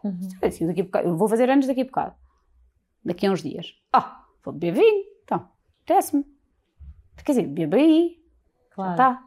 Uhum. 0.04 0.30
Assim, 0.42 0.66
daqui 0.66 0.82
a 0.82 0.84
bocado, 0.84 1.08
eu 1.10 1.18
vou 1.18 1.28
fazer 1.28 1.50
anos 1.50 1.68
daqui 1.68 1.82
a 1.82 1.86
bocado. 1.86 2.16
Daqui 3.04 3.28
a 3.28 3.32
uns 3.32 3.44
dias. 3.44 3.76
Ah, 3.94 4.26
vou 4.44 4.54
beber 4.54 4.82
vinho. 4.82 5.04
Então, 5.24 5.48
apetece-me. 5.84 6.26
Quer 7.24 7.34
dizer, 7.34 7.48
bebe 7.48 7.78
aí. 7.78 8.18
Claro. 8.72 8.98
Tá. 8.98 9.24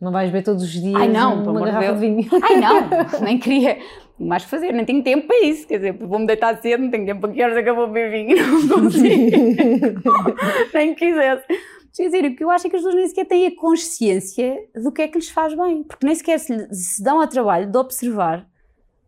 Não 0.00 0.12
vais 0.12 0.30
beber 0.30 0.44
todos 0.44 0.62
os 0.62 0.70
dias 0.70 0.94
Ai, 0.94 1.08
não, 1.08 1.42
uma 1.42 1.64
garrafa 1.64 1.94
de 1.94 2.00
vinho. 2.00 2.28
Ai 2.42 2.60
não, 2.60 2.88
nem 3.24 3.38
queria 3.38 3.78
mais 4.18 4.44
fazer, 4.44 4.72
nem 4.72 4.84
tenho 4.84 5.02
tempo 5.02 5.26
para 5.26 5.42
isso. 5.44 5.66
Quer 5.66 5.76
dizer, 5.76 5.92
vou-me 5.92 6.26
deitar 6.26 6.60
cedo, 6.60 6.82
não 6.82 6.90
tenho 6.90 7.06
tempo 7.06 7.20
para 7.22 7.32
que 7.32 7.42
horas 7.42 7.56
é 7.56 7.62
que 7.62 7.70
eu 7.70 7.74
vou 7.74 7.86
beber 7.86 8.10
vinho, 8.10 8.36
não 8.66 8.82
consigo. 8.82 10.02
nem 10.74 10.94
quisesse. 10.94 11.46
Quer 11.96 12.04
dizer, 12.04 12.24
o 12.26 12.36
que 12.36 12.44
eu 12.44 12.50
acho 12.50 12.66
é 12.66 12.70
que 12.70 12.76
as 12.76 12.82
pessoas 12.82 12.94
nem 12.94 13.08
sequer 13.08 13.24
têm 13.24 13.46
a 13.46 13.56
consciência 13.56 14.68
do 14.74 14.92
que 14.92 15.00
é 15.00 15.08
que 15.08 15.16
lhes 15.16 15.30
faz 15.30 15.54
bem, 15.56 15.82
porque 15.82 16.04
nem 16.04 16.14
sequer 16.14 16.38
se, 16.38 16.74
se 16.74 17.02
dão 17.02 17.22
ao 17.22 17.26
trabalho 17.26 17.70
de 17.70 17.78
observar 17.78 18.46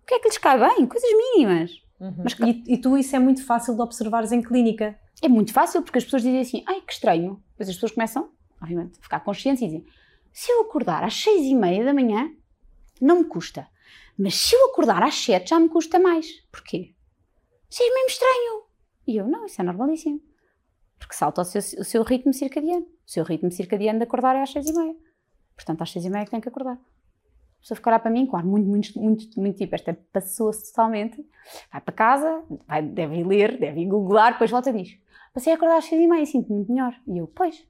o 0.03 0.07
que 0.07 0.15
é 0.15 0.19
que 0.19 0.29
lhes 0.29 0.39
cai 0.39 0.59
bem, 0.59 0.87
coisas 0.87 1.11
mínimas. 1.13 1.83
Uhum. 2.01 2.15
Mas 2.25 2.33
e, 2.41 2.65
e 2.67 2.79
tu 2.79 2.97
isso 2.97 3.15
é 3.15 3.19
muito 3.19 3.45
fácil 3.45 3.75
de 3.75 3.83
observares 3.83 4.33
em 4.33 4.41
clínica. 4.41 4.99
É 5.23 5.29
muito 5.29 5.53
fácil 5.53 5.83
porque 5.83 5.99
as 5.99 6.05
pessoas 6.05 6.23
dizem 6.23 6.41
assim, 6.41 6.65
ai 6.67 6.81
que 6.81 6.93
estranho. 6.95 7.43
Depois 7.51 7.69
as 7.69 7.75
pessoas 7.75 7.93
começam, 7.93 8.31
obviamente, 8.63 8.99
a 8.99 9.03
ficar 9.03 9.21
conscientes 9.21 9.63
e 9.63 9.67
dizem, 9.67 9.87
se 10.33 10.51
eu 10.51 10.63
acordar 10.63 11.05
às 11.05 11.15
seis 11.15 11.45
e 11.45 11.55
meia 11.55 11.85
da 11.85 11.93
manhã, 11.93 12.33
não 13.01 13.19
me 13.19 13.25
custa. 13.25 13.69
Mas 14.19 14.35
se 14.35 14.55
eu 14.55 14.71
acordar 14.71 15.03
às 15.03 15.15
sete, 15.15 15.51
já 15.51 15.61
me 15.61 15.69
custa 15.69 15.99
mais. 15.99 16.27
Porquê? 16.51 16.95
Isso 17.69 17.83
é 17.83 17.95
mesmo 17.95 18.09
estranho. 18.09 18.63
E 19.07 19.17
eu, 19.17 19.29
não, 19.29 19.45
isso 19.45 19.61
é 19.61 19.65
normalíssimo. 19.65 20.23
Porque 20.99 21.15
salta 21.15 21.43
o 21.43 21.45
seu, 21.45 21.61
o 21.81 21.85
seu 21.85 22.03
ritmo 22.03 22.33
circadiano. 22.33 22.83
O 23.07 23.11
seu 23.11 23.25
ritmo 23.25 23.51
circadiano 23.51 23.99
de 23.99 24.05
acordar 24.05 24.35
é 24.37 24.43
às 24.43 24.51
seis 24.51 24.67
e 24.69 24.73
meia. 24.73 24.95
Portanto, 25.55 25.83
às 25.83 25.91
seis 25.91 26.05
e 26.05 26.11
meia 26.11 26.23
é 26.23 26.25
que 26.25 26.31
tem 26.31 26.41
que 26.41 26.49
acordar. 26.49 26.75
A 26.75 27.61
pessoa 27.61 27.77
ficará 27.77 27.99
para 27.99 28.11
mim, 28.11 28.27
claro, 28.27 28.47
muito, 28.47 28.69
muito, 28.69 28.99
muito, 29.01 29.41
muito 29.41 29.57
tipo, 29.57 29.75
esta 29.75 29.97
passou-se 30.13 30.71
totalmente. 30.71 31.25
Vai 31.73 31.81
para 31.81 31.95
casa, 31.95 32.43
vai, 32.67 32.83
deve 32.83 33.17
ir 33.17 33.25
ler, 33.27 33.59
deve 33.59 33.81
ir 33.81 33.87
googlar, 33.87 34.33
depois 34.33 34.51
volta 34.51 34.71
e 34.71 34.83
diz, 34.83 34.99
passei 35.35 35.53
a 35.53 35.57
acordar 35.57 35.79
às 35.79 35.85
seis 35.85 36.01
e 36.01 36.07
meia, 36.07 36.25
sinto-me 36.25 36.57
muito 36.57 36.73
melhor. 36.73 36.95
E 37.07 37.19
eu, 37.19 37.27
pois, 37.27 37.67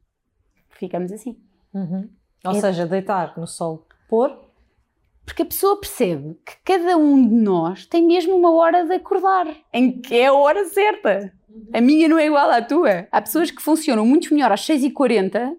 ficamos 0.70 1.10
assim. 1.12 1.38
Uhum. 1.72 2.08
Ou 2.44 2.52
É- 2.52 2.60
seja, 2.60 2.86
deitar 2.86 3.36
no 3.38 3.46
sol, 3.46 3.86
pôr. 4.08 4.46
Porque 5.24 5.42
a 5.42 5.46
pessoa 5.46 5.78
percebe 5.78 6.34
que 6.44 6.56
cada 6.64 6.96
um 6.96 7.26
de 7.28 7.34
nós 7.34 7.84
tem 7.86 8.06
mesmo 8.06 8.34
uma 8.36 8.50
hora 8.52 8.86
de 8.86 8.94
acordar, 8.94 9.46
em 9.72 10.00
que 10.00 10.14
é 10.16 10.26
a 10.26 10.32
hora 10.34 10.64
certa. 10.66 11.32
A 11.72 11.80
minha 11.80 12.08
não 12.08 12.18
é 12.18 12.26
igual 12.26 12.50
à 12.50 12.60
tua. 12.62 13.06
Há 13.10 13.20
pessoas 13.20 13.50
que 13.50 13.62
funcionam 13.62 14.04
muito 14.06 14.32
melhor 14.34 14.50
às 14.52 14.60
6h40 14.66 15.52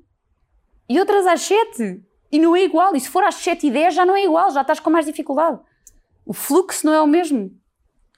e 0.90 1.00
outras 1.00 1.26
às 1.28 1.42
7 1.42 2.02
E 2.32 2.38
não 2.40 2.56
é 2.56 2.64
igual. 2.64 2.96
E 2.96 3.00
se 3.00 3.10
for 3.10 3.24
às 3.24 3.36
7h10 3.36 3.92
já 3.92 4.06
não 4.06 4.16
é 4.16 4.24
igual, 4.24 4.52
já 4.52 4.62
estás 4.62 4.80
com 4.80 4.90
mais 4.90 5.06
dificuldade. 5.06 5.60
O 6.26 6.34
fluxo 6.34 6.86
não 6.86 6.94
é 6.94 7.02
o 7.02 7.08
mesmo. 7.08 7.52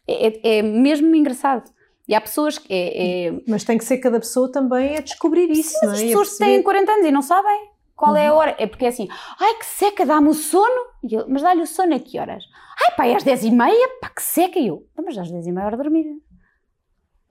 É, 0.08 0.28
é- 0.28 0.58
é 0.58 0.62
mesmo 0.62 1.16
engraçado. 1.16 1.72
E 2.08 2.14
há 2.14 2.20
pessoas 2.20 2.58
que. 2.58 2.68
É, 2.74 3.28
é, 3.28 3.34
Mas 3.48 3.64
tem 3.64 3.78
que 3.78 3.86
ser 3.86 4.00
cada 4.00 4.20
pessoa 4.20 4.52
também 4.52 4.98
a 4.98 5.02
descobrir 5.02 5.50
isso, 5.50 5.78
não 5.84 5.92
é? 5.92 5.94
as 5.94 6.00
a 6.02 6.04
pessoas 6.06 6.30
que 6.30 6.38
perceber- 6.38 6.52
têm 6.56 6.64
40 6.64 6.92
anos 6.92 7.06
e 7.08 7.12
não 7.12 7.22
sabem 7.22 7.70
qual 7.96 8.16
é 8.18 8.28
a 8.28 8.34
hora. 8.34 8.56
É 8.60 8.68
porque 8.68 8.84
é 8.84 8.90
assim, 8.90 9.08
ai 9.40 9.54
que 9.60 9.66
seca, 9.66 10.06
dá-me 10.06 10.28
o 10.28 10.34
sono. 10.34 10.82
E 11.10 11.14
eu, 11.16 11.26
mas 11.30 11.42
dá-lhe 11.42 11.62
o 11.62 11.68
sono 11.68 11.96
a 11.96 12.00
que 12.00 12.20
horas? 12.20 12.44
Ai 12.90 12.96
pá, 12.98 13.08
é 13.08 13.16
às 13.16 13.24
10 13.24 13.46
e 13.46 13.52
meia, 13.52 13.88
pá, 14.02 14.10
que 14.10 14.22
seca. 14.24 14.60
E 14.60 14.68
eu, 14.68 14.86
"Então, 14.92 15.06
mas 15.06 15.18
às 15.18 15.32
10 15.32 15.48
e 15.48 15.52
meia 15.54 15.64
é 15.64 15.68
hora 15.68 15.78
de 15.78 15.84
dormir. 15.84 16.06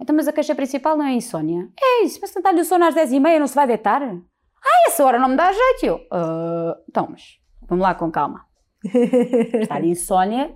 Então, 0.01 0.17
mas 0.17 0.27
a 0.27 0.33
queixa 0.33 0.55
principal 0.55 0.97
não 0.97 1.05
é 1.05 1.11
a 1.11 1.15
insónia. 1.15 1.69
É 1.81 2.05
isso, 2.05 2.19
mas 2.23 2.31
se 2.31 2.41
dá-lhe 2.41 2.61
o 2.61 2.65
sono 2.65 2.85
às 2.87 2.95
10 2.95 3.13
e 3.13 3.21
meia 3.21 3.39
não 3.39 3.47
se 3.47 3.55
vai 3.55 3.67
deitar? 3.67 4.03
Ai, 4.03 4.87
essa 4.89 5.05
hora 5.05 5.19
não 5.19 5.29
me 5.29 5.37
dá 5.37 5.53
jeito. 5.53 5.85
Eu, 5.85 6.01
"Ah, 6.11 6.77
então, 6.89 7.09
mas 7.11 7.39
vamos 7.69 7.83
lá 7.83 7.95
com 7.95 8.11
calma. 8.11 8.45
Está 8.85 9.79
de 9.79 9.89
insónia, 9.89 10.55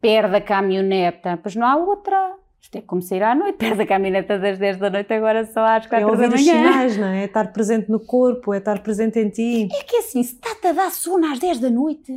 perde 0.00 0.36
a 0.36 0.40
caminhoneta, 0.40 1.38
pois 1.42 1.54
não 1.54 1.66
há 1.66 1.76
outra. 1.76 2.36
Isto 2.62 2.76
é 2.76 2.82
como 2.82 3.00
sair 3.02 3.22
à 3.22 3.34
noite, 3.34 3.56
perde 3.58 3.82
a 3.82 3.86
caminhoneta 3.86 4.38
das 4.38 4.58
10 4.58 4.78
da 4.78 4.90
noite, 4.90 5.12
agora 5.12 5.44
só 5.46 5.60
às 5.64 5.86
4 5.86 5.96
É 5.96 6.00
da 6.00 6.06
ouvir 6.06 6.28
manhã. 6.28 6.34
os 6.36 6.42
sinais, 6.44 6.96
não 6.96 7.06
é? 7.08 7.22
É 7.22 7.24
estar 7.26 7.52
presente 7.52 7.90
no 7.90 8.00
corpo, 8.00 8.52
é 8.54 8.58
estar 8.58 8.82
presente 8.82 9.18
em 9.18 9.28
ti. 9.30 9.68
É 9.72 9.82
que 9.84 9.96
assim, 9.96 10.22
se 10.22 10.34
está-te 10.34 10.66
a 10.66 10.72
dar 10.72 10.90
sono 10.90 11.26
às 11.30 11.38
10 11.38 11.58
da 11.58 11.70
noite, 11.70 12.12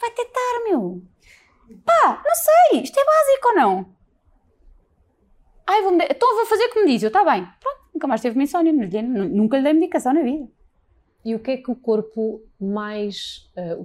vai 0.00 0.10
tentar, 0.10 0.64
meu. 0.68 1.02
Pá, 1.84 2.22
não 2.24 2.34
sei, 2.34 2.80
isto 2.82 2.98
é 2.98 3.04
básico 3.04 3.48
ou 3.48 3.54
não? 3.56 3.97
Ai, 5.68 5.82
vou 5.82 5.92
então 5.94 6.36
vou 6.36 6.46
fazer 6.46 6.68
como 6.70 6.86
diz, 6.86 7.02
eu, 7.02 7.08
está 7.08 7.24
bem. 7.24 7.44
Pronto, 7.60 7.80
nunca 7.92 8.06
mais 8.06 8.20
teve 8.22 8.42
insónia, 8.42 8.72
nunca 8.72 9.56
lhe 9.58 9.62
dei 9.64 9.72
medicação 9.74 10.14
na 10.14 10.22
vida. 10.22 10.48
E 11.24 11.34
o 11.34 11.38
que 11.40 11.50
é 11.50 11.56
que 11.58 11.70
o 11.70 11.76
corpo 11.76 12.40
mais 12.58 13.50
eh, 13.54 13.78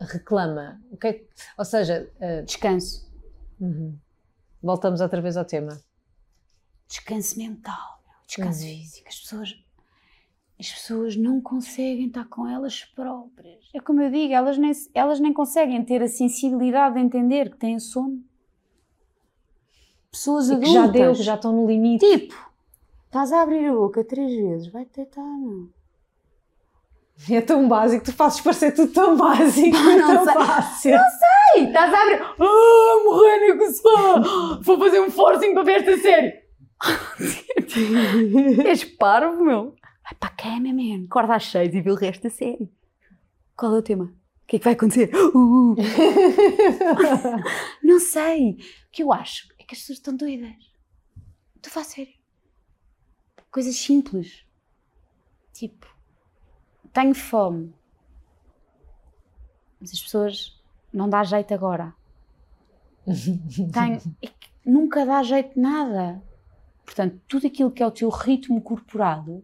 reclama? 0.00 0.80
O 0.90 0.96
que 0.96 1.06
é 1.08 1.12
que- 1.14 1.26
ou 1.58 1.64
seja, 1.64 2.08
eh, 2.20 2.42
Descanso. 2.42 3.10
uhum. 3.60 3.96
voltamos 4.62 5.00
outra 5.00 5.20
vez 5.20 5.36
ao 5.36 5.44
tema. 5.44 5.80
Descanso 6.88 7.36
mental, 7.38 8.00
descanso 8.26 8.62
Uhum. 8.62 8.68
físico. 8.68 9.08
As 9.08 9.18
pessoas, 9.20 9.64
as 10.60 10.70
pessoas 10.72 11.16
não 11.16 11.40
conseguem 11.40 12.06
estar 12.06 12.26
com 12.26 12.46
elas 12.48 12.84
próprias. 12.84 13.68
É 13.74 13.80
como 13.80 14.00
eu 14.02 14.10
digo, 14.10 14.32
elas 14.32 14.56
nem, 14.58 14.70
elas 14.94 15.18
nem 15.18 15.32
conseguem 15.32 15.84
ter 15.84 16.02
a 16.02 16.08
sensibilidade 16.08 16.94
de 16.94 17.00
entender 17.00 17.50
que 17.50 17.56
têm 17.56 17.78
sono. 17.80 18.22
Pessoas 20.16 20.50
adultas. 20.50 20.72
já 20.72 20.86
deu, 20.86 21.12
que 21.12 21.22
já 21.22 21.34
estão 21.34 21.52
no 21.52 21.66
limite. 21.66 22.06
Tipo, 22.06 22.34
estás 23.04 23.30
a 23.32 23.42
abrir 23.42 23.66
a 23.66 23.74
boca 23.74 24.02
três 24.02 24.34
vezes, 24.34 24.68
vai-te 24.68 24.96
deitar, 24.96 25.20
não. 25.22 25.68
É 27.30 27.40
tão 27.42 27.68
básico, 27.68 28.04
tu 28.04 28.12
fazes 28.14 28.40
parecer 28.40 28.72
tudo 28.72 28.92
tão 28.92 29.14
básico, 29.16 29.76
Não 29.76 30.16
tão 30.16 30.24
sei. 30.24 30.34
fácil. 30.34 30.98
Ei, 31.54 31.64
estás 31.64 31.92
a 31.92 32.02
abrir. 32.02 32.22
Ah, 32.22 33.02
morrer 33.04 33.54
no 33.54 33.70
sofá! 33.72 34.58
Vou 34.62 34.78
fazer 34.78 35.00
um 35.00 35.10
forcing 35.10 35.52
para 35.52 35.62
ver 35.64 35.82
esta 35.82 35.98
série. 35.98 36.32
És 38.66 38.84
parvo, 38.84 39.44
meu. 39.44 39.74
Vai 40.02 40.14
para 40.18 40.28
a 40.28 40.32
cama, 40.36 40.72
man. 40.72 41.04
Acorda 41.06 41.34
às 41.36 41.44
seis 41.44 41.74
e 41.74 41.80
vê 41.82 41.90
o 41.90 41.94
resto 41.94 42.22
da 42.22 42.30
série. 42.30 42.70
Qual 43.56 43.74
é 43.74 43.78
o 43.78 43.82
tema? 43.82 44.04
O 44.04 44.46
que 44.46 44.56
é 44.56 44.58
que 44.58 44.64
vai 44.64 44.74
acontecer? 44.74 45.10
Uh. 45.14 45.74
Não 47.82 47.98
sei. 47.98 48.50
O 48.52 48.56
que 48.92 49.02
eu 49.02 49.12
acho 49.12 49.48
é 49.55 49.55
que 49.66 49.74
as 49.74 49.80
pessoas 49.80 49.98
estão 49.98 50.16
doidas. 50.16 50.54
A 51.64 51.68
falar 51.68 51.84
sério. 51.84 52.14
Coisas 53.50 53.74
simples. 53.74 54.44
Tipo, 55.52 55.86
tenho 56.92 57.14
fome. 57.14 57.74
Mas 59.80 59.92
as 59.92 60.00
pessoas 60.00 60.62
não 60.92 61.08
dá 61.08 61.24
jeito 61.24 61.52
agora. 61.52 61.92
Tem, 63.72 63.94
é 64.22 64.30
nunca 64.64 65.04
dá 65.04 65.22
jeito 65.22 65.54
de 65.54 65.60
nada. 65.60 66.22
Portanto, 66.84 67.20
tudo 67.26 67.46
aquilo 67.46 67.70
que 67.70 67.82
é 67.82 67.86
o 67.86 67.90
teu 67.90 68.08
ritmo 68.08 68.60
corporal 68.60 69.42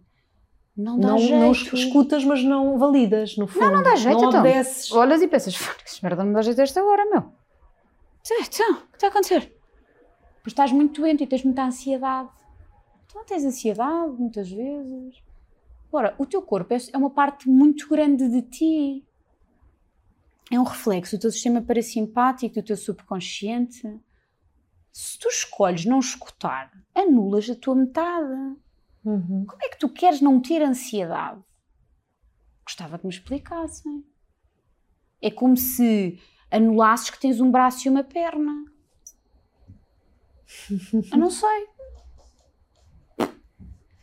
não 0.77 0.99
dá 0.99 1.09
não, 1.09 1.19
jeito. 1.19 1.35
não 1.35 1.53
escutas, 1.53 2.25
mas 2.25 2.43
não 2.45 2.79
validas, 2.79 3.37
no 3.37 3.47
fundo. 3.47 3.65
Não, 3.65 3.73
não 3.73 3.83
dá 3.83 3.97
jeito, 3.97 4.21
Não 4.21 4.29
então. 4.29 4.41
obedeces. 4.41 4.93
Olhas 4.93 5.21
e 5.21 5.29
pensas, 5.29 5.57
que 5.57 6.03
merda 6.03 6.25
não 6.25 6.33
dá 6.33 6.43
jeito 6.43 6.61
a 6.61 6.63
esta 6.63 6.83
hora, 6.83 7.05
meu. 7.07 7.33
Então, 8.25 8.73
o 8.75 8.87
que 8.89 8.97
está 8.97 9.09
a 9.09 9.11
acontecer? 9.11 9.53
Pois 10.43 10.53
estás 10.53 10.73
muito 10.73 11.01
doente 11.01 11.23
e 11.23 11.27
tens 11.27 11.45
muita 11.45 11.65
ansiedade. 11.65 12.29
Tu 13.09 13.17
não 13.17 13.25
tens 13.25 13.45
ansiedade, 13.45 14.13
muitas 14.19 14.51
vezes. 14.51 15.23
Agora, 15.89 16.15
o 16.19 16.27
teu 16.27 16.43
corpo 16.43 16.73
é 16.75 16.79
é 16.93 16.97
uma 16.97 17.11
parte 17.11 17.49
muito 17.49 17.89
grande 17.89 18.29
de 18.29 18.43
ti. 18.43 19.07
É 20.51 20.59
um 20.59 20.65
reflexo 20.65 21.17
do 21.17 21.21
teu 21.21 21.31
sistema 21.31 21.63
parasimpático, 21.63 22.55
do 22.55 22.63
teu 22.63 22.77
subconsciente. 22.77 24.01
Se 24.93 25.19
tu 25.19 25.29
escolhes 25.29 25.85
não 25.85 25.99
escutar, 25.99 26.71
anulas 26.95 27.49
a 27.49 27.55
tua 27.55 27.75
metade. 27.75 28.57
Uhum. 29.05 29.45
Como 29.47 29.63
é 29.63 29.69
que 29.69 29.79
tu 29.79 29.89
queres 29.89 30.21
não 30.21 30.41
ter 30.41 30.63
ansiedade? 30.63 31.43
Gostava 32.65 32.99
que 32.99 33.07
me 33.07 33.13
explicassem. 33.13 34.05
É 35.21 35.31
como 35.31 35.57
se 35.57 36.19
anulasses 36.51 37.11
que 37.11 37.21
tens 37.21 37.41
um 37.41 37.51
braço 37.51 37.87
e 37.87 37.91
uma 37.91 38.05
perna. 38.05 38.72
Eu 41.13 41.19
não 41.19 41.31
sei. 41.31 41.67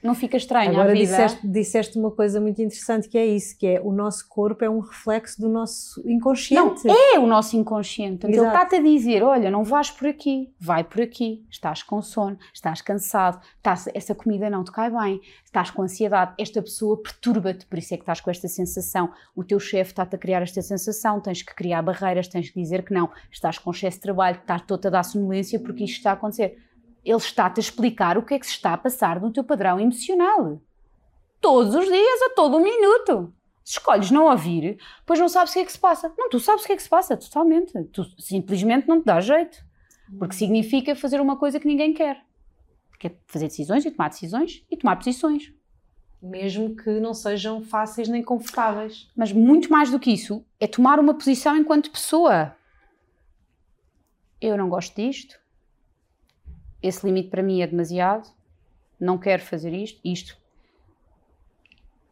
Não 0.01 0.15
fica 0.15 0.37
estranho 0.37 0.71
Agora 0.71 0.93
disseste, 0.93 1.45
disseste 1.45 1.97
uma 1.97 2.09
coisa 2.09 2.39
muito 2.39 2.61
interessante 2.61 3.09
que 3.09 3.17
é 3.17 3.25
isso, 3.25 3.57
que 3.57 3.67
é 3.67 3.81
o 3.81 3.91
nosso 3.91 4.27
corpo 4.29 4.63
é 4.63 4.69
um 4.69 4.79
reflexo 4.79 5.39
do 5.41 5.49
nosso 5.49 6.01
Não, 6.05 6.11
inconsciente. 6.11 6.87
é 6.87 7.19
o 7.19 7.27
nosso 7.27 7.57
inconsciente. 7.57 8.19
Portanto, 8.19 8.35
ele 8.35 8.47
está-te 8.47 8.75
a 8.75 8.81
dizer: 8.81 9.23
olha, 9.23 9.51
não 9.51 9.63
vais 9.63 9.91
por 9.91 10.07
aqui, 10.07 10.53
vai 10.59 10.83
por 10.83 11.01
aqui. 11.01 11.45
Estás 11.49 11.83
com 11.83 12.01
sono, 12.01 12.37
estás 12.53 12.81
cansado, 12.81 13.41
estás, 13.57 13.89
essa 13.93 14.15
comida 14.15 14.49
não 14.49 14.63
te 14.63 14.71
cai 14.71 14.89
bem, 14.89 15.19
estás 15.43 15.69
com 15.69 15.81
ansiedade, 15.81 16.33
esta 16.37 16.61
pessoa 16.61 17.01
perturba-te, 17.01 17.65
por 17.65 17.77
isso 17.77 17.93
é 17.93 17.97
que 17.97 18.03
estás 18.03 18.21
com 18.21 18.31
esta 18.31 18.47
sensação. 18.47 19.11
O 19.35 19.43
teu 19.43 19.59
chefe 19.59 19.91
está-te 19.91 20.15
a 20.15 20.19
criar 20.19 20.41
esta 20.41 20.61
sensação, 20.61 21.19
tens 21.19 21.41
que 21.41 21.53
criar 21.53 21.81
barreiras, 21.81 22.27
tens 22.27 22.49
que 22.49 22.59
dizer 22.59 22.83
que 22.83 22.93
não. 22.93 23.09
Estás 23.29 23.57
com 23.57 23.71
excesso 23.71 23.97
de 23.97 24.03
trabalho, 24.03 24.37
estás 24.37 24.61
toda 24.61 24.87
a 24.87 24.91
dar 24.91 25.03
sonolência 25.03 25.59
porque 25.59 25.83
isto 25.83 25.97
está 25.97 26.11
a 26.11 26.13
acontecer. 26.13 26.57
Ele 27.03 27.17
está-te 27.17 27.59
a 27.59 27.61
explicar 27.61 28.17
o 28.17 28.23
que 28.23 28.33
é 28.33 28.39
que 28.39 28.45
se 28.45 28.53
está 28.53 28.73
a 28.73 28.77
passar 28.77 29.19
no 29.21 29.31
teu 29.31 29.43
padrão 29.43 29.79
emocional. 29.79 30.61
Todos 31.41 31.73
os 31.73 31.85
dias, 31.85 32.21
a 32.23 32.35
todo 32.35 32.59
minuto. 32.59 33.33
Se 33.63 33.73
escolhes 33.73 34.11
não 34.11 34.25
ouvir, 34.25 34.79
pois 35.05 35.19
não 35.19 35.29
sabes 35.29 35.51
o 35.51 35.53
que 35.53 35.59
é 35.59 35.65
que 35.65 35.71
se 35.71 35.79
passa. 35.79 36.13
Não, 36.17 36.29
tu 36.29 36.39
sabes 36.39 36.63
o 36.63 36.67
que 36.67 36.73
é 36.73 36.75
que 36.75 36.83
se 36.83 36.89
passa, 36.89 37.15
totalmente. 37.15 37.71
Tu 37.85 38.03
simplesmente 38.19 38.87
não 38.87 38.99
te 38.99 39.05
dá 39.05 39.21
jeito. 39.21 39.63
Porque 40.17 40.35
significa 40.35 40.95
fazer 40.95 41.21
uma 41.21 41.37
coisa 41.37 41.59
que 41.59 41.67
ninguém 41.67 41.93
quer. 41.93 42.23
Que 42.99 43.07
é 43.07 43.15
fazer 43.27 43.47
decisões 43.47 43.85
e 43.85 43.91
tomar 43.91 44.09
decisões 44.09 44.65
e 44.69 44.75
tomar 44.75 44.95
posições. 44.95 45.53
Mesmo 46.21 46.75
que 46.75 46.99
não 46.99 47.13
sejam 47.13 47.61
fáceis 47.61 48.09
nem 48.09 48.23
confortáveis. 48.23 49.09
Mas 49.15 49.31
muito 49.31 49.71
mais 49.71 49.89
do 49.91 49.99
que 49.99 50.11
isso, 50.11 50.43
é 50.59 50.67
tomar 50.67 50.99
uma 50.99 51.13
posição 51.13 51.55
enquanto 51.55 51.91
pessoa. 51.91 52.55
Eu 54.41 54.57
não 54.57 54.67
gosto 54.67 54.95
disto. 54.95 55.39
Esse 56.81 57.05
limite 57.05 57.29
para 57.29 57.43
mim 57.43 57.61
é 57.61 57.67
demasiado. 57.67 58.29
Não 58.99 59.17
quero 59.17 59.41
fazer 59.41 59.73
isto. 59.73 59.99
Isto. 60.03 60.37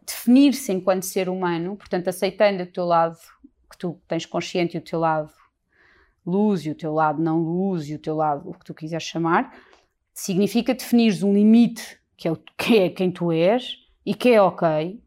Definir-se 0.06 0.72
enquanto 0.72 1.04
ser 1.04 1.30
humano, 1.30 1.76
portanto, 1.76 2.08
aceitando 2.08 2.64
o 2.64 2.68
teu 2.68 2.86
lado 2.86 3.18
que 3.70 3.78
tu 3.78 4.00
tens 4.08 4.26
consciente 4.26 4.78
e 4.78 4.80
o 4.80 4.84
teu 4.84 5.00
lado 5.00 5.32
luz 6.26 6.66
e 6.66 6.72
o 6.72 6.76
teu 6.76 6.94
lado 6.94 7.22
não 7.22 7.40
luz 7.40 7.88
e 7.90 7.96
o 7.96 8.00
teu 8.00 8.16
lado 8.16 8.50
o 8.50 8.54
que 8.54 8.66
tu 8.66 8.74
quiseres 8.74 9.06
chamar, 9.06 9.58
significa 10.14 10.74
definires 10.74 11.24
um 11.24 11.34
limite 11.34 12.00
que 12.18 12.28
é, 12.28 12.32
o, 12.32 12.36
que 12.58 12.78
é 12.80 12.90
quem 12.90 13.12
tu 13.12 13.32
és 13.32 13.78
e 14.06 14.14
que 14.14 14.30
é 14.30 14.42
ok, 14.42 15.00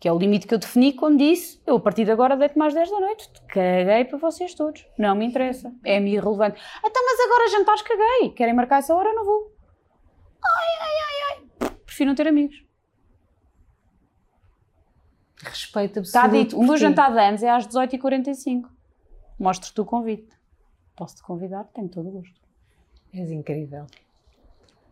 que 0.00 0.08
é 0.08 0.12
o 0.12 0.18
limite 0.18 0.46
que 0.46 0.54
eu 0.54 0.58
defini 0.58 0.92
quando 0.92 1.18
disse 1.18 1.60
eu 1.66 1.76
a 1.76 1.80
partir 1.80 2.04
de 2.04 2.10
agora 2.10 2.36
deito 2.36 2.58
mais 2.58 2.72
10 2.72 2.90
da 2.90 3.00
noite, 3.00 3.30
caguei 3.48 4.04
para 4.04 4.18
vocês 4.18 4.54
todos, 4.54 4.86
não 4.98 5.14
me 5.14 5.26
interessa, 5.26 5.72
é-me 5.84 6.12
irrelevante. 6.12 6.60
Então, 6.84 7.02
mas 7.04 7.20
agora 7.20 7.50
jantares 7.50 7.82
caguei, 7.82 8.30
querem 8.30 8.54
marcar 8.54 8.78
essa 8.78 8.94
hora, 8.94 9.12
não 9.12 9.24
vou. 9.24 9.52
Ai, 10.44 10.66
ai, 10.80 10.94
ai, 11.06 11.38
ai, 11.62 11.70
prefiro 11.84 12.08
não 12.08 12.14
ter 12.14 12.28
amigos. 12.28 12.64
Respeito 15.42 16.00
absoluto. 16.00 16.06
Está 16.06 16.26
dito, 16.26 16.58
o 16.58 16.64
meu 16.64 16.76
jantar 16.76 17.12
de 17.12 17.20
anos 17.20 17.42
é 17.42 17.50
às 17.50 17.66
18h45. 17.66 18.68
Mostro-te 19.38 19.80
o 19.80 19.84
convite. 19.84 20.36
Posso-te 20.96 21.22
convidar? 21.22 21.64
Tenho 21.72 21.88
todo 21.88 22.08
o 22.08 22.12
gosto. 22.12 22.40
És 23.12 23.30
incrível. 23.30 23.86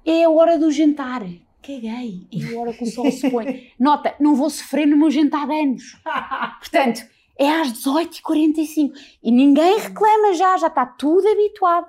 É 0.04 0.22
a 0.22 0.30
hora 0.30 0.56
do 0.56 0.70
jantar. 0.70 1.22
Caguei. 1.66 2.26
É 2.32 2.54
a 2.54 2.60
hora 2.60 2.72
que 2.72 2.84
o 2.84 2.86
sol 2.86 3.10
se 3.10 3.28
põe. 3.30 3.72
Nota, 3.78 4.14
não 4.20 4.34
vou 4.36 4.48
sofrer 4.48 4.86
no 4.86 4.96
meu 4.96 5.10
jantar 5.10 5.46
de 5.48 5.54
anos. 5.54 5.82
Portanto, 6.60 7.02
é 7.38 7.50
às 7.50 7.72
18h45. 7.72 8.92
E 9.22 9.32
ninguém 9.32 9.78
reclama 9.78 10.32
já, 10.34 10.56
já 10.58 10.68
está 10.68 10.86
tudo 10.86 11.26
habituado. 11.28 11.86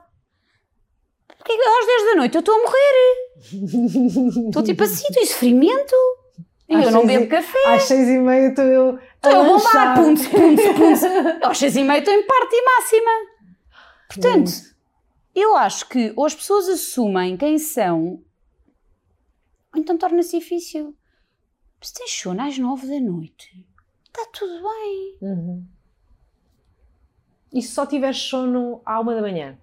Porque 1.38 1.52
às 1.54 1.86
10 1.86 2.06
da 2.10 2.16
noite 2.16 2.36
eu 2.36 2.40
estou 2.40 2.56
a 2.56 2.58
morrer. 2.58 4.48
Estou 4.48 4.64
tipo 4.64 4.84
assim, 4.84 5.06
estou 5.08 5.24
em 5.24 5.26
sofrimento. 5.26 5.96
E 6.70 6.76
Às 6.76 6.86
eu 6.86 6.92
não 6.92 7.02
seis 7.06 7.14
e- 7.14 7.18
bebo 7.20 7.30
café. 7.30 7.74
Às 7.76 7.84
seis 7.84 8.08
e 8.10 8.18
meia 8.20 8.48
estou 8.50 8.66
eu 8.66 9.00
Estou 9.16 9.42
a 9.42 9.44
bombar, 9.44 9.96
punto, 9.96 10.30
punto, 10.30 10.62
punto. 10.74 11.46
Às 11.48 11.58
seis 11.58 11.76
e 11.76 11.84
meia 11.84 12.00
estou 12.00 12.14
em 12.14 12.24
parte 12.24 12.56
máxima. 12.62 13.12
Portanto, 14.10 14.52
eu 15.36 15.56
acho 15.56 15.88
que 15.88 16.12
ou 16.16 16.26
as 16.26 16.36
pessoas 16.36 16.68
assumem 16.68 17.38
quem 17.38 17.58
são, 17.58 18.20
então 19.80 19.98
torna-se 19.98 20.40
difícil. 20.40 20.96
Se 21.82 21.94
tens 21.94 22.12
sono 22.12 22.42
às 22.42 22.58
nove 22.58 22.88
da 22.88 23.00
noite, 23.00 23.66
está 24.06 24.26
tudo 24.32 24.62
bem. 24.64 25.18
Uhum. 25.22 25.68
E 27.54 27.62
se 27.62 27.70
só 27.70 27.86
tiveres 27.86 28.18
sono 28.18 28.82
à 28.86 29.00
uma 29.00 29.16
da 29.16 29.22
manhã? 29.22 29.58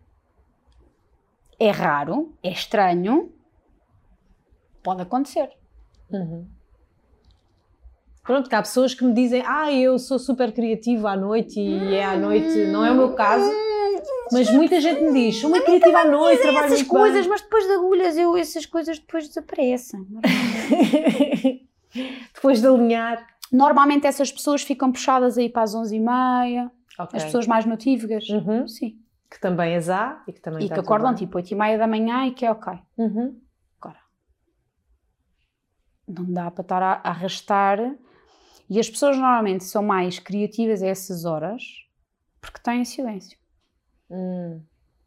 É 1.58 1.70
raro, 1.70 2.34
é 2.42 2.50
estranho, 2.50 3.32
pode 4.82 5.02
acontecer. 5.02 5.50
Uhum. 6.10 6.48
Pronto, 8.22 8.48
que 8.48 8.54
há 8.54 8.62
pessoas 8.62 8.94
que 8.94 9.04
me 9.04 9.12
dizem 9.12 9.42
ah, 9.46 9.72
eu 9.72 9.98
sou 9.98 10.18
super 10.18 10.52
criativa 10.52 11.10
à 11.10 11.16
noite 11.16 11.60
e 11.60 11.94
é 11.94 12.04
à 12.04 12.16
noite, 12.16 12.66
não 12.66 12.84
é 12.84 12.90
o 12.90 12.96
meu 12.96 13.14
caso, 13.14 13.50
mas 14.32 14.50
muita 14.50 14.80
gente 14.80 15.00
me 15.02 15.30
diz, 15.30 15.42
uma 15.44 15.60
criativa 15.60 15.98
à 16.00 16.04
noite, 16.04 16.42
trabalho 16.42 16.66
essas 16.66 16.78
muito 16.80 16.90
coisas, 16.90 17.20
bem. 17.22 17.28
mas 17.28 17.42
depois 17.42 17.64
de 17.66 17.72
agulhas, 17.72 18.16
eu, 18.16 18.36
essas 18.36 18.66
coisas 18.66 18.98
depois 18.98 19.28
desaparecem. 19.28 20.00
Depois 22.34 22.60
de 22.60 22.66
alinhar. 22.66 23.24
Normalmente 23.52 24.06
essas 24.06 24.32
pessoas 24.32 24.62
ficam 24.62 24.90
puxadas 24.90 25.38
aí 25.38 25.48
para 25.48 25.62
as 25.62 25.74
onze 25.74 25.94
e 25.96 26.00
meia. 26.00 26.70
Ok. 26.98 27.16
As 27.16 27.24
pessoas 27.24 27.46
mais 27.46 27.64
notívagas. 27.64 28.28
Uhum. 28.28 28.66
Sim. 28.66 28.98
Que 29.30 29.40
também 29.40 29.76
as 29.76 29.88
há 29.88 30.22
e 30.26 30.32
que 30.32 30.40
também 30.40 30.60
E 30.62 30.64
está 30.64 30.74
que 30.74 30.80
acordam 30.80 31.10
bem. 31.10 31.18
tipo 31.18 31.36
8 31.36 31.50
e 31.50 31.54
meia 31.54 31.78
da 31.78 31.86
manhã 31.86 32.26
e 32.26 32.32
que 32.32 32.44
é 32.44 32.50
ok. 32.50 32.72
Uhum. 32.98 33.40
Agora, 33.80 33.98
não 36.08 36.24
dá 36.32 36.50
para 36.50 36.62
estar 36.62 36.82
a 36.82 36.92
a 37.04 37.08
arrastar. 37.10 37.78
E 38.68 38.80
as 38.80 38.88
pessoas 38.90 39.16
normalmente 39.16 39.62
são 39.64 39.82
mais 39.82 40.18
criativas 40.18 40.82
a 40.82 40.86
essas 40.88 41.24
horas 41.24 41.62
porque 42.40 42.58
têm 42.60 42.84
silêncio. 42.84 43.38
Hum. 44.14 44.60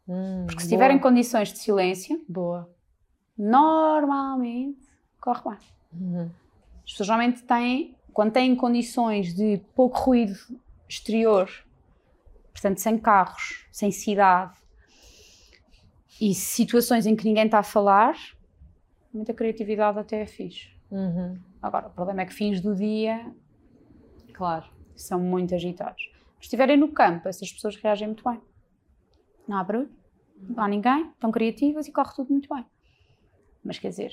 Hum, 0.08 0.46
Porque 0.46 0.62
se 0.62 0.68
boa, 0.68 0.76
tiverem 0.78 0.98
condições 0.98 1.52
de 1.52 1.58
silêncio, 1.58 2.24
Boa. 2.28 2.70
normalmente 3.36 4.86
corre 5.20 5.42
bem. 5.50 5.58
Uhum. 5.92 6.30
As 6.84 6.90
pessoas 6.92 7.08
normalmente 7.08 7.42
têm, 7.42 7.96
quando 8.12 8.32
têm 8.32 8.54
condições 8.56 9.34
de 9.34 9.58
pouco 9.74 9.98
ruído 9.98 10.34
exterior, 10.88 11.50
portanto, 12.52 12.78
sem 12.78 12.98
carros, 12.98 13.66
sem 13.70 13.90
cidade, 13.90 14.56
e 16.20 16.34
situações 16.34 17.06
em 17.06 17.14
que 17.14 17.24
ninguém 17.24 17.44
está 17.44 17.60
a 17.60 17.62
falar, 17.62 18.16
muita 19.12 19.32
criatividade 19.34 19.98
até 19.98 20.22
é 20.22 20.26
fixe. 20.26 20.68
Uhum. 20.90 21.38
Agora, 21.62 21.86
o 21.88 21.90
problema 21.90 22.22
é 22.22 22.26
que 22.26 22.32
fins 22.34 22.60
do 22.60 22.74
dia 22.74 23.30
Claro. 24.32 24.66
são 24.96 25.20
muito 25.20 25.54
agitados. 25.54 26.02
Se 26.40 26.44
estiverem 26.46 26.76
no 26.76 26.88
campo, 26.88 27.28
essas 27.28 27.52
pessoas 27.52 27.76
reagem 27.76 28.08
muito 28.08 28.24
bem. 28.28 28.40
Não 29.48 29.56
há 29.56 29.64
barulho, 29.64 29.90
não 30.40 30.62
há 30.62 30.68
ninguém, 30.68 31.08
estão 31.10 31.32
criativas 31.32 31.88
e 31.88 31.92
corre 31.92 32.14
tudo 32.14 32.30
muito 32.30 32.48
bem. 32.54 32.64
Mas 33.64 33.78
quer 33.78 33.88
dizer, 33.88 34.12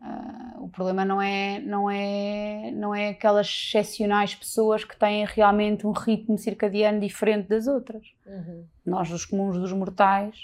ah, 0.00 0.54
o 0.58 0.68
problema 0.68 1.04
não 1.04 1.20
é, 1.20 1.58
não, 1.60 1.90
é, 1.90 2.70
não 2.70 2.94
é 2.94 3.08
aquelas 3.10 3.46
excepcionais 3.48 4.34
pessoas 4.34 4.84
que 4.84 4.96
têm 4.98 5.24
realmente 5.26 5.86
um 5.86 5.92
ritmo 5.92 6.38
circadiano 6.38 7.00
diferente 7.00 7.48
das 7.48 7.66
outras. 7.66 8.06
Uhum. 8.26 8.64
Nós, 8.86 9.10
os 9.10 9.24
comuns 9.26 9.58
dos 9.58 9.72
mortais, 9.72 10.36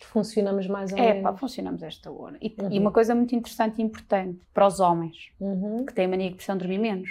Funcionamos 0.00 0.66
mais 0.68 0.92
ou 0.92 0.98
é 0.98 1.08
menos. 1.14 1.22
pá, 1.22 1.36
funcionamos 1.36 1.82
esta 1.82 2.10
hora. 2.10 2.38
E, 2.40 2.54
Uhum. 2.62 2.72
e 2.72 2.78
uma 2.78 2.92
coisa 2.92 3.14
muito 3.16 3.34
interessante 3.34 3.78
e 3.78 3.82
importante 3.82 4.40
para 4.54 4.66
os 4.66 4.78
homens, 4.80 5.32
Uhum. 5.40 5.84
que 5.84 5.92
têm 5.92 6.06
mania 6.06 6.32
pressão 6.32 6.56
de 6.56 6.60
dormir 6.60 6.78
menos. 6.78 7.10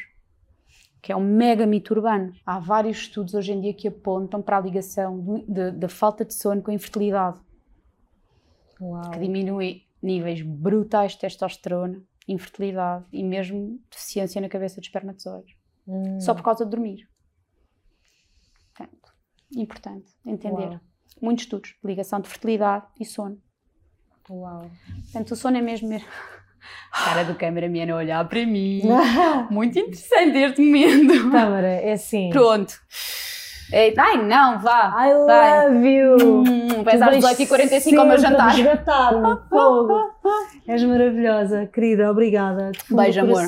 Que 1.02 1.12
é 1.12 1.16
um 1.16 1.24
mega 1.24 1.66
mito 1.66 1.94
urbano. 1.94 2.34
Há 2.46 2.60
vários 2.60 2.98
estudos 2.98 3.34
hoje 3.34 3.54
em 3.54 3.62
dia 3.62 3.74
que 3.74 3.88
apontam 3.88 4.42
para 4.42 4.58
a 4.58 4.62
ligação 4.62 5.44
da 5.48 5.88
falta 5.90 6.26
de 6.26 6.34
sono 6.34 6.62
com 6.62 6.72
a 6.72 6.74
infertilidade. 6.74 7.40
Uau. 8.80 9.12
Que 9.12 9.20
diminui 9.20 9.84
níveis 10.02 10.42
brutais 10.42 11.14
de 11.14 11.20
testosterona, 11.20 12.02
infertilidade 12.28 13.06
e 13.12 13.24
mesmo 13.24 13.80
deficiência 13.90 14.40
na 14.42 14.50
cabeça 14.50 14.76
dos 14.76 14.88
espermatozoides. 14.88 15.56
Hum. 15.88 16.20
Só 16.20 16.34
por 16.34 16.44
causa 16.44 16.66
de 16.66 16.72
dormir. 16.72 17.10
Portanto, 18.76 19.14
importante 19.56 20.12
entender. 20.26 20.70
Uau. 20.70 20.80
Muitos 21.22 21.46
estudos, 21.46 21.76
ligação 21.84 22.20
de 22.20 22.30
fertilidade 22.30 22.86
e 23.00 23.06
sono. 23.06 23.42
Uau. 24.30 24.70
Portanto, 25.04 25.32
o 25.32 25.36
sono 25.36 25.58
é 25.58 25.62
mesmo. 25.62 25.90
A 26.92 27.04
cara 27.06 27.24
do 27.24 27.36
cameraman 27.36 27.92
a 27.92 27.96
olhar 27.96 28.28
para 28.28 28.46
mim. 28.46 28.82
Muito 29.52 29.78
interessante 29.78 30.38
este 30.38 30.62
momento. 30.62 31.30
Câmara, 31.32 31.68
é 31.68 31.94
assim. 31.94 32.30
Pronto. 32.32 32.74
É, 33.72 33.94
ai, 33.98 34.24
não, 34.26 34.60
vá. 34.60 34.94
I 34.98 35.26
vai. 35.26 35.70
love 35.70 35.88
you. 35.88 36.18
Hum, 36.22 36.84
vais 36.84 37.02
às 37.02 37.16
18h45 37.18 37.98
ao 38.00 38.06
meu 38.08 38.18
jantar. 38.18 38.56
resgatar 38.56 39.12
fogo. 39.50 39.94
És 40.68 40.84
maravilhosa, 40.84 41.66
querida, 41.68 42.10
obrigada. 42.10 42.72
Beijo, 42.90 43.20
amor. 43.22 43.44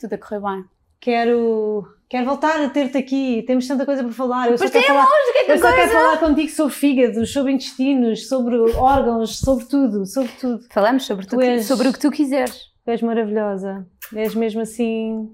Tudo 0.00 0.14
a 0.14 0.18
correr 0.18 0.40
bem. 0.40 0.64
Quero, 1.00 1.86
quero 2.08 2.24
voltar 2.24 2.60
a 2.60 2.68
ter-te 2.68 2.98
aqui. 2.98 3.44
Temos 3.46 3.66
tanta 3.66 3.84
coisa 3.84 4.02
para 4.02 4.12
falar. 4.12 4.50
Eu 4.50 4.58
só, 4.58 4.68
quero 4.68 4.86
falar, 4.86 5.06
que 5.06 5.52
eu 5.52 5.58
só 5.58 5.72
quero 5.72 5.90
falar 5.90 6.18
contigo 6.18 6.50
sobre 6.50 6.74
fígados, 6.74 7.32
sobre 7.32 7.52
intestinos, 7.52 8.28
sobre 8.28 8.56
órgãos, 8.76 9.38
sobre 9.38 9.64
tudo, 9.66 10.06
sobre 10.06 10.32
tudo. 10.40 10.64
Falamos 10.70 11.04
sobre, 11.04 11.26
tu, 11.26 11.40
és, 11.40 11.66
sobre 11.66 11.88
o 11.88 11.92
que 11.92 11.98
tu 11.98 12.10
quiseres. 12.10 12.68
Tu 12.84 12.90
és 12.90 13.02
maravilhosa. 13.02 13.86
És 14.14 14.34
mesmo 14.34 14.62
assim 14.62 15.30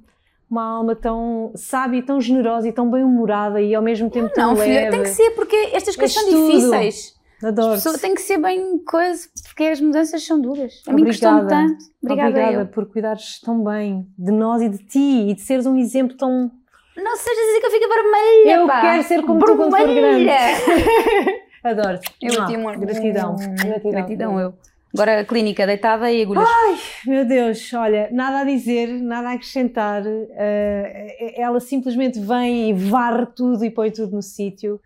uma 0.50 0.64
alma 0.64 0.94
tão 0.94 1.52
sábia 1.56 2.02
tão 2.02 2.20
generosa 2.20 2.68
e 2.68 2.72
tão 2.72 2.90
bem-humorada 2.90 3.60
e 3.60 3.74
ao 3.74 3.82
mesmo 3.82 4.10
tempo 4.10 4.32
tão 4.32 4.52
não, 4.52 4.54
leve. 4.54 4.72
Filha, 4.72 4.90
tem 4.90 5.02
que 5.02 5.08
ser 5.08 5.30
porque 5.30 5.56
estas 5.72 5.96
coisas 5.96 6.14
são 6.14 6.30
tudo. 6.30 6.46
difíceis. 6.46 7.14
Adoro. 7.42 7.80
Tem 8.00 8.14
que 8.14 8.22
ser 8.22 8.38
bem 8.38 8.78
coisa, 8.78 9.28
porque 9.44 9.64
as 9.64 9.80
mudanças 9.80 10.24
são 10.24 10.40
duras. 10.40 10.82
A 10.86 10.92
mim 10.92 11.04
custou 11.04 11.46
tanto. 11.46 11.84
Obrigada, 12.02 12.30
Obrigada 12.30 12.64
por 12.66 12.86
cuidares 12.86 13.40
tão 13.40 13.62
bem 13.62 14.06
de 14.16 14.32
nós 14.32 14.62
e 14.62 14.68
de 14.68 14.78
ti 14.78 15.28
e 15.28 15.34
de 15.34 15.40
seres 15.40 15.66
um 15.66 15.76
exemplo 15.76 16.16
tão. 16.16 16.50
Não 16.96 17.16
sejas 17.16 17.48
assim 17.48 17.60
que 17.60 17.66
eu 17.66 17.70
fico 17.70 17.88
vermelha. 17.88 18.60
Eu 18.60 18.66
pá. 18.66 18.80
quero 18.80 19.02
ser 19.02 19.22
como 19.22 19.40
vermelha. 19.40 19.64
tu 19.64 19.70
quando 19.70 19.86
for 19.86 19.94
grande. 19.94 21.44
Adoro-te. 21.64 22.14
Eu 22.20 22.46
te 22.46 22.54
amor. 22.54 22.76
Gratidão. 22.76 23.36
Gratidão. 23.36 23.92
Gratidão 23.92 24.40
eu. 24.40 24.54
Agora 24.94 25.20
a 25.20 25.24
clínica 25.24 25.66
deitada 25.66 26.12
e 26.12 26.22
agulhas. 26.22 26.48
Ai, 26.48 26.78
meu 27.04 27.24
Deus, 27.24 27.72
olha, 27.72 28.08
nada 28.12 28.40
a 28.40 28.44
dizer, 28.44 28.86
nada 29.02 29.30
a 29.30 29.32
acrescentar. 29.32 30.02
Uh, 30.06 31.32
ela 31.34 31.58
simplesmente 31.58 32.20
vem 32.20 32.70
e 32.70 32.72
varre 32.72 33.26
tudo 33.34 33.64
e 33.64 33.70
põe 33.72 33.90
tudo 33.90 34.14
no 34.14 34.22
sítio. 34.22 34.80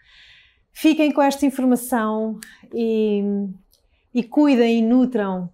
Fiquem 0.72 1.12
com 1.12 1.20
esta 1.20 1.44
informação 1.44 2.38
e, 2.72 3.22
e 4.14 4.22
cuidem 4.22 4.78
e 4.78 4.82
nutram. 4.82 5.50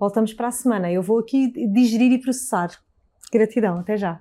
Voltamos 0.00 0.34
para 0.34 0.48
a 0.48 0.50
semana. 0.50 0.90
Eu 0.90 1.00
vou 1.00 1.20
aqui 1.20 1.52
digerir 1.68 2.10
e 2.10 2.18
processar. 2.18 2.70
Gratidão, 3.32 3.78
até 3.78 3.96
já. 3.96 4.20